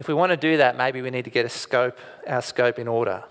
if 0.00 0.08
we 0.08 0.14
want 0.14 0.30
to 0.30 0.36
do 0.36 0.56
that, 0.56 0.76
maybe 0.76 1.02
we 1.02 1.10
need 1.10 1.24
to 1.24 1.30
get 1.30 1.44
a 1.44 1.50
scope, 1.50 1.98
our 2.26 2.40
scope 2.40 2.78
in 2.78 2.88
order. 2.88 3.24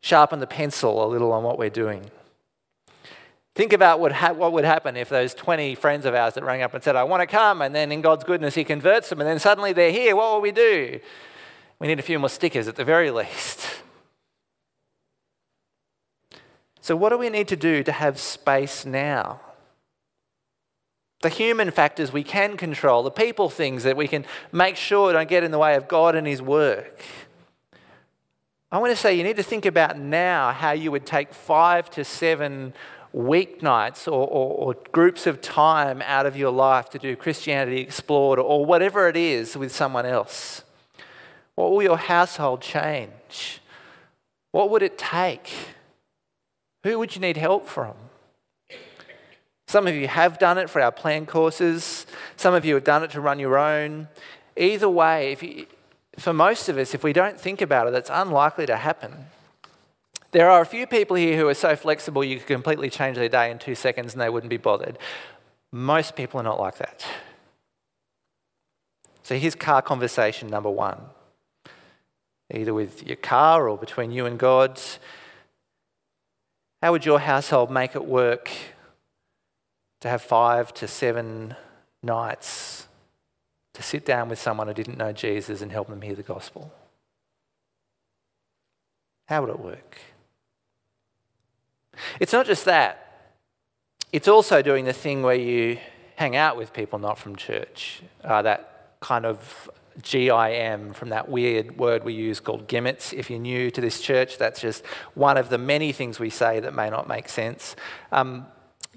Sharpen 0.00 0.40
the 0.40 0.46
pencil 0.46 1.04
a 1.04 1.06
little 1.06 1.32
on 1.32 1.42
what 1.44 1.58
we're 1.58 1.70
doing. 1.70 2.10
Think 3.54 3.72
about 3.72 4.00
what, 4.00 4.12
ha- 4.12 4.32
what 4.32 4.52
would 4.52 4.64
happen 4.64 4.96
if 4.96 5.08
those 5.08 5.34
20 5.34 5.74
friends 5.74 6.04
of 6.04 6.14
ours 6.14 6.34
that 6.34 6.44
rang 6.44 6.62
up 6.62 6.74
and 6.74 6.82
said, 6.82 6.96
I 6.96 7.04
want 7.04 7.20
to 7.20 7.26
come, 7.26 7.62
and 7.62 7.74
then 7.74 7.90
in 7.92 8.00
God's 8.00 8.24
goodness, 8.24 8.54
He 8.54 8.64
converts 8.64 9.08
them, 9.08 9.20
and 9.20 9.28
then 9.28 9.38
suddenly 9.38 9.72
they're 9.72 9.92
here. 9.92 10.14
What 10.14 10.32
will 10.32 10.40
we 10.40 10.52
do? 10.52 11.00
We 11.80 11.88
need 11.88 11.98
a 11.98 12.02
few 12.02 12.18
more 12.18 12.28
stickers 12.28 12.68
at 12.68 12.76
the 12.76 12.84
very 12.84 13.10
least. 13.10 13.66
So, 16.82 16.94
what 16.96 17.10
do 17.10 17.18
we 17.18 17.30
need 17.30 17.48
to 17.48 17.56
do 17.56 17.82
to 17.82 17.92
have 17.92 18.18
space 18.18 18.86
now? 18.86 19.40
The 21.22 21.28
human 21.28 21.70
factors 21.70 22.12
we 22.12 22.22
can 22.22 22.56
control, 22.56 23.02
the 23.02 23.10
people 23.10 23.50
things 23.50 23.82
that 23.82 23.96
we 23.96 24.08
can 24.08 24.24
make 24.52 24.76
sure 24.76 25.12
don't 25.12 25.28
get 25.28 25.44
in 25.44 25.50
the 25.50 25.58
way 25.58 25.74
of 25.74 25.88
God 25.88 26.14
and 26.14 26.26
His 26.26 26.40
work. 26.40 27.02
I 28.72 28.78
want 28.78 28.92
to 28.92 28.96
say 28.96 29.14
you 29.14 29.24
need 29.24 29.36
to 29.36 29.42
think 29.42 29.66
about 29.66 29.98
now 29.98 30.52
how 30.52 30.72
you 30.72 30.90
would 30.92 31.04
take 31.04 31.34
five 31.34 31.90
to 31.90 32.04
seven 32.04 32.72
weeknights 33.14 34.06
or, 34.06 34.26
or, 34.28 34.68
or, 34.68 34.74
groups 34.92 35.26
of 35.26 35.40
time 35.40 36.00
out 36.02 36.26
of 36.26 36.36
your 36.36 36.52
life 36.52 36.88
to 36.90 36.98
do 36.98 37.16
Christianity 37.16 37.80
Explored 37.80 38.38
or 38.38 38.64
whatever 38.64 39.08
it 39.08 39.16
is 39.16 39.56
with 39.56 39.74
someone 39.74 40.06
else. 40.06 40.62
What 41.60 41.72
will 41.72 41.82
your 41.82 41.98
household 41.98 42.62
change? 42.62 43.60
What 44.50 44.70
would 44.70 44.82
it 44.82 44.96
take? 44.96 45.52
Who 46.84 46.98
would 46.98 47.14
you 47.14 47.20
need 47.20 47.36
help 47.36 47.66
from? 47.66 47.96
Some 49.68 49.86
of 49.86 49.94
you 49.94 50.08
have 50.08 50.38
done 50.38 50.56
it 50.56 50.70
for 50.70 50.80
our 50.80 50.90
plan 50.90 51.26
courses. 51.26 52.06
Some 52.36 52.54
of 52.54 52.64
you 52.64 52.74
have 52.76 52.84
done 52.84 53.02
it 53.04 53.10
to 53.10 53.20
run 53.20 53.38
your 53.38 53.58
own. 53.58 54.08
Either 54.56 54.88
way, 54.88 55.36
you, 55.42 55.66
for 56.18 56.32
most 56.32 56.70
of 56.70 56.78
us, 56.78 56.94
if 56.94 57.04
we 57.04 57.12
don't 57.12 57.38
think 57.38 57.60
about 57.60 57.86
it, 57.88 57.94
it's 57.94 58.10
unlikely 58.10 58.64
to 58.64 58.78
happen. 58.78 59.26
There 60.30 60.48
are 60.48 60.62
a 60.62 60.66
few 60.66 60.86
people 60.86 61.16
here 61.16 61.36
who 61.36 61.46
are 61.46 61.54
so 61.54 61.76
flexible 61.76 62.24
you 62.24 62.38
could 62.38 62.46
completely 62.46 62.88
change 62.88 63.18
their 63.18 63.28
day 63.28 63.50
in 63.50 63.58
two 63.58 63.74
seconds 63.74 64.14
and 64.14 64.20
they 64.22 64.30
wouldn't 64.30 64.48
be 64.50 64.56
bothered. 64.56 64.98
Most 65.70 66.16
people 66.16 66.40
are 66.40 66.44
not 66.44 66.58
like 66.58 66.78
that. 66.78 67.04
So 69.22 69.36
here's 69.36 69.54
car 69.54 69.82
conversation 69.82 70.48
number 70.48 70.70
one 70.70 71.00
either 72.52 72.74
with 72.74 73.06
your 73.06 73.16
car 73.16 73.68
or 73.68 73.76
between 73.76 74.10
you 74.10 74.26
and 74.26 74.38
God. 74.38 74.80
How 76.82 76.92
would 76.92 77.04
your 77.04 77.20
household 77.20 77.70
make 77.70 77.94
it 77.94 78.04
work 78.04 78.50
to 80.00 80.08
have 80.08 80.22
five 80.22 80.72
to 80.74 80.88
seven 80.88 81.54
nights 82.02 82.86
to 83.74 83.82
sit 83.82 84.04
down 84.04 84.28
with 84.28 84.38
someone 84.38 84.66
who 84.66 84.74
didn't 84.74 84.98
know 84.98 85.12
Jesus 85.12 85.60
and 85.62 85.70
help 85.70 85.88
them 85.88 86.02
hear 86.02 86.14
the 86.14 86.22
gospel? 86.22 86.72
How 89.28 89.42
would 89.42 89.50
it 89.50 89.60
work? 89.60 89.98
It's 92.18 92.32
not 92.32 92.46
just 92.46 92.64
that, 92.64 93.32
it's 94.12 94.26
also 94.26 94.62
doing 94.62 94.86
the 94.86 94.92
thing 94.92 95.22
where 95.22 95.36
you 95.36 95.78
hang 96.16 96.34
out 96.34 96.56
with 96.56 96.72
people 96.72 96.98
not 96.98 97.18
from 97.18 97.36
church, 97.36 98.02
uh, 98.24 98.42
that 98.42 98.96
kind 99.00 99.24
of 99.24 99.70
GIM 100.02 100.92
from 100.92 101.10
that 101.10 101.28
weird 101.28 101.78
word 101.78 102.04
we 102.04 102.14
use 102.14 102.40
called 102.40 102.68
gimmets. 102.68 103.12
If 103.12 103.30
you're 103.30 103.38
new 103.38 103.70
to 103.70 103.80
this 103.80 104.00
church, 104.00 104.38
that's 104.38 104.60
just 104.60 104.84
one 105.14 105.36
of 105.36 105.48
the 105.48 105.58
many 105.58 105.92
things 105.92 106.18
we 106.18 106.30
say 106.30 106.60
that 106.60 106.74
may 106.74 106.90
not 106.90 107.08
make 107.08 107.28
sense. 107.28 107.76
Um, 108.12 108.46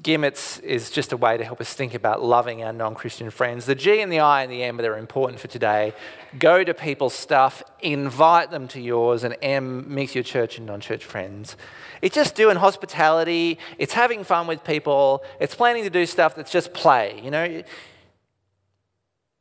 Gimmets 0.02 0.58
is 0.60 0.90
just 0.90 1.14
a 1.14 1.18
way 1.18 1.38
to 1.38 1.46
help 1.46 1.62
us 1.62 1.72
think 1.74 1.94
about 1.94 2.24
loving 2.24 2.64
our 2.64 2.74
non 2.74 2.96
Christian 2.96 3.30
friends. 3.30 3.68
The 3.68 3.76
G 3.76 4.02
and 4.02 4.12
the 4.12 4.22
I 4.22 4.42
and 4.42 4.52
the 4.52 4.64
M 4.64 4.80
are 4.80 4.98
important 4.98 5.40
for 5.40 5.48
today. 5.48 5.94
Go 6.40 6.64
to 6.64 6.74
people's 6.74 7.14
stuff, 7.14 7.62
invite 7.80 8.50
them 8.50 8.68
to 8.70 8.82
yours, 8.82 9.24
and 9.24 9.38
M 9.44 9.94
makes 9.94 10.16
your 10.16 10.24
church 10.24 10.58
and 10.58 10.66
non 10.66 10.82
church 10.82 11.06
friends. 11.06 11.56
It's 12.02 12.16
just 12.16 12.34
doing 12.34 12.58
hospitality, 12.58 13.60
it's 13.78 13.94
having 13.94 14.24
fun 14.24 14.48
with 14.48 14.64
people, 14.64 15.24
it's 15.40 15.54
planning 15.54 15.84
to 15.84 15.92
do 15.92 16.08
stuff 16.08 16.34
that's 16.36 16.52
just 16.52 16.74
play. 16.74 17.22
You 17.24 17.30
know, 17.30 17.64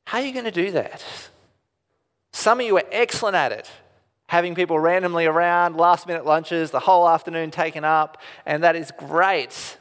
how 0.04 0.18
are 0.18 0.24
you 0.24 0.32
going 0.32 0.44
to 0.44 0.50
do 0.50 0.70
that? 0.72 1.02
Some 2.42 2.58
of 2.58 2.66
you 2.66 2.76
are 2.76 2.84
excellent 2.90 3.36
at 3.36 3.52
it 3.52 3.70
having 4.26 4.56
people 4.56 4.76
randomly 4.76 5.26
around, 5.26 5.76
last 5.76 6.08
minute 6.08 6.26
lunches, 6.26 6.72
the 6.72 6.80
whole 6.80 7.08
afternoon 7.08 7.52
taken 7.52 7.84
up, 7.84 8.20
and 8.44 8.64
that 8.64 8.74
is 8.74 8.90
great. 8.98 9.76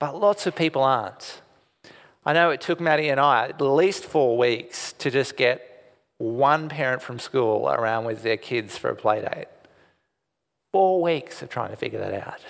But 0.00 0.18
lots 0.18 0.48
of 0.48 0.56
people 0.56 0.82
aren't. 0.82 1.40
I 2.26 2.32
know 2.32 2.50
it 2.50 2.60
took 2.60 2.80
Maddie 2.80 3.08
and 3.08 3.20
I 3.20 3.50
at 3.50 3.60
least 3.60 4.04
four 4.04 4.36
weeks 4.36 4.94
to 4.94 5.12
just 5.12 5.36
get 5.36 5.94
one 6.16 6.68
parent 6.68 7.02
from 7.02 7.20
school 7.20 7.68
around 7.68 8.04
with 8.04 8.24
their 8.24 8.36
kids 8.36 8.76
for 8.76 8.90
a 8.90 8.96
play 8.96 9.20
date. 9.20 9.46
Four 10.72 11.00
weeks 11.00 11.40
of 11.40 11.50
trying 11.50 11.70
to 11.70 11.76
figure 11.76 12.00
that 12.00 12.14
out. 12.14 12.40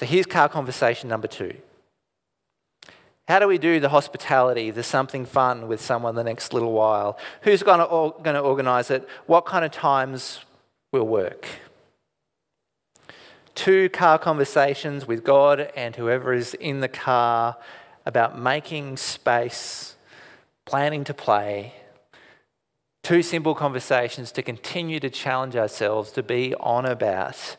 So 0.00 0.06
here's 0.06 0.26
car 0.26 0.48
conversation 0.48 1.08
number 1.08 1.28
two. 1.28 1.54
How 3.28 3.40
do 3.40 3.48
we 3.48 3.58
do 3.58 3.80
the 3.80 3.88
hospitality, 3.88 4.70
the 4.70 4.84
something 4.84 5.24
fun 5.26 5.66
with 5.66 5.80
someone 5.80 6.14
the 6.14 6.22
next 6.22 6.52
little 6.52 6.72
while? 6.72 7.18
Who's 7.42 7.62
going 7.62 7.80
to, 7.80 8.22
going 8.22 8.36
to 8.36 8.40
organise 8.40 8.90
it? 8.90 9.08
What 9.26 9.46
kind 9.46 9.64
of 9.64 9.72
times 9.72 10.44
will 10.92 11.08
work? 11.08 11.48
Two 13.56 13.88
car 13.88 14.18
conversations 14.18 15.08
with 15.08 15.24
God 15.24 15.72
and 15.74 15.96
whoever 15.96 16.32
is 16.32 16.54
in 16.54 16.80
the 16.80 16.88
car 16.88 17.56
about 18.04 18.38
making 18.38 18.96
space, 18.96 19.96
planning 20.64 21.02
to 21.04 21.14
play. 21.14 21.74
Two 23.02 23.22
simple 23.22 23.56
conversations 23.56 24.30
to 24.32 24.42
continue 24.42 25.00
to 25.00 25.10
challenge 25.10 25.56
ourselves 25.56 26.12
to 26.12 26.22
be 26.22 26.54
on 26.56 26.86
about 26.86 27.56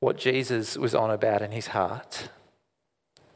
what 0.00 0.18
Jesus 0.18 0.76
was 0.76 0.94
on 0.94 1.10
about 1.10 1.40
in 1.40 1.52
his 1.52 1.68
heart 1.68 2.28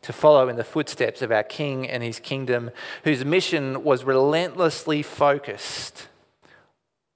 to 0.03 0.13
follow 0.13 0.49
in 0.49 0.57
the 0.57 0.65
footsteps 0.65 1.23
of 1.23 1.33
our 1.33 1.43
King 1.43 1.89
and 1.89 2.03
his 2.03 2.19
kingdom, 2.19 2.71
whose 3.05 3.25
mission 3.25 3.85
was 3.85 4.05
relentlessly 4.05 5.03
focused 5.03 6.09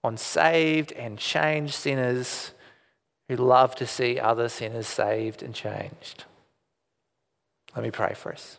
on 0.04 0.16
saved 0.16 0.92
and 0.92 1.18
changed 1.18 1.74
sinners 1.74 2.52
who 3.28 3.36
love 3.36 3.74
to 3.74 3.86
see 3.86 4.20
other 4.20 4.48
sinners 4.48 4.86
saved 4.86 5.42
and 5.42 5.52
changed. 5.54 6.24
Let 7.74 7.84
me 7.84 7.90
pray 7.90 8.14
for 8.14 8.32
us. 8.32 8.58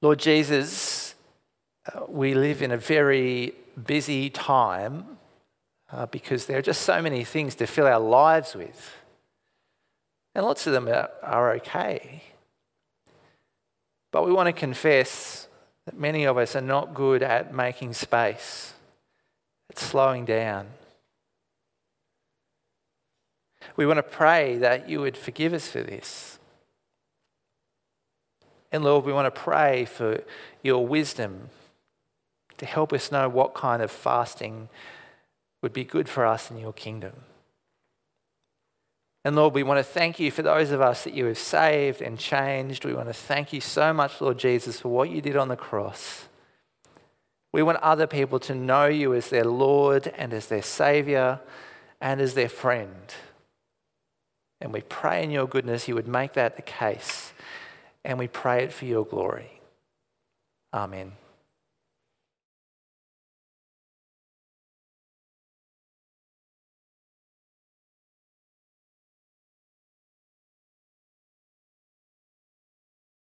Lord 0.00 0.18
Jesus, 0.18 1.14
uh, 1.92 2.00
we 2.08 2.34
live 2.34 2.62
in 2.62 2.70
a 2.70 2.76
very 2.76 3.52
busy 3.86 4.30
time 4.30 5.18
uh, 5.92 6.06
because 6.06 6.46
there 6.46 6.58
are 6.58 6.62
just 6.62 6.82
so 6.82 7.02
many 7.02 7.24
things 7.24 7.54
to 7.56 7.66
fill 7.66 7.86
our 7.86 8.00
lives 8.00 8.54
with. 8.54 8.96
And 10.34 10.44
lots 10.44 10.66
of 10.66 10.72
them 10.72 10.88
are, 10.88 11.52
okay. 11.54 12.22
But 14.12 14.24
we 14.26 14.32
want 14.32 14.46
to 14.46 14.52
confess 14.52 15.48
that 15.84 15.98
many 15.98 16.24
of 16.24 16.38
us 16.38 16.54
are 16.54 16.60
not 16.60 16.94
good 16.94 17.22
at 17.22 17.54
making 17.54 17.94
space, 17.94 18.74
at 19.70 19.78
slowing 19.78 20.24
down. 20.24 20.68
We 23.76 23.86
want 23.86 23.98
to 23.98 24.02
pray 24.02 24.58
that 24.58 24.88
you 24.88 25.00
would 25.00 25.16
forgive 25.16 25.52
us 25.52 25.68
for 25.68 25.82
this. 25.82 26.38
And 28.70 28.84
Lord, 28.84 29.04
we 29.04 29.12
want 29.12 29.32
to 29.32 29.40
pray 29.40 29.84
for 29.84 30.22
your 30.62 30.86
wisdom 30.86 31.50
to 32.58 32.66
help 32.66 32.92
us 32.92 33.10
know 33.10 33.28
what 33.28 33.54
kind 33.54 33.82
of 33.82 33.90
fasting 33.90 34.68
would 35.62 35.72
be 35.72 35.84
good 35.84 36.08
for 36.08 36.26
us 36.26 36.50
in 36.50 36.58
your 36.58 36.72
kingdom. 36.72 37.12
And 39.24 39.36
Lord, 39.36 39.54
we 39.54 39.62
want 39.62 39.78
to 39.78 39.84
thank 39.84 40.18
you 40.18 40.30
for 40.30 40.42
those 40.42 40.70
of 40.70 40.80
us 40.80 41.04
that 41.04 41.12
you 41.12 41.26
have 41.26 41.38
saved 41.38 42.00
and 42.00 42.18
changed. 42.18 42.84
We 42.84 42.94
want 42.94 43.08
to 43.08 43.14
thank 43.14 43.52
you 43.52 43.60
so 43.60 43.92
much, 43.92 44.20
Lord 44.20 44.38
Jesus, 44.38 44.80
for 44.80 44.88
what 44.88 45.10
you 45.10 45.20
did 45.20 45.36
on 45.36 45.48
the 45.48 45.56
cross. 45.56 46.28
We 47.52 47.62
want 47.62 47.78
other 47.78 48.06
people 48.06 48.38
to 48.40 48.54
know 48.54 48.86
you 48.86 49.14
as 49.14 49.30
their 49.30 49.44
Lord 49.44 50.12
and 50.16 50.32
as 50.32 50.46
their 50.46 50.62
Savior 50.62 51.40
and 52.00 52.20
as 52.20 52.34
their 52.34 52.48
friend. 52.48 53.14
And 54.60 54.72
we 54.72 54.82
pray 54.82 55.22
in 55.22 55.30
your 55.30 55.46
goodness 55.46 55.88
you 55.88 55.94
would 55.94 56.08
make 56.08 56.34
that 56.34 56.56
the 56.56 56.62
case. 56.62 57.32
And 58.04 58.18
we 58.18 58.28
pray 58.28 58.64
it 58.64 58.72
for 58.72 58.84
your 58.84 59.04
glory. 59.04 59.60
Amen. 60.72 61.12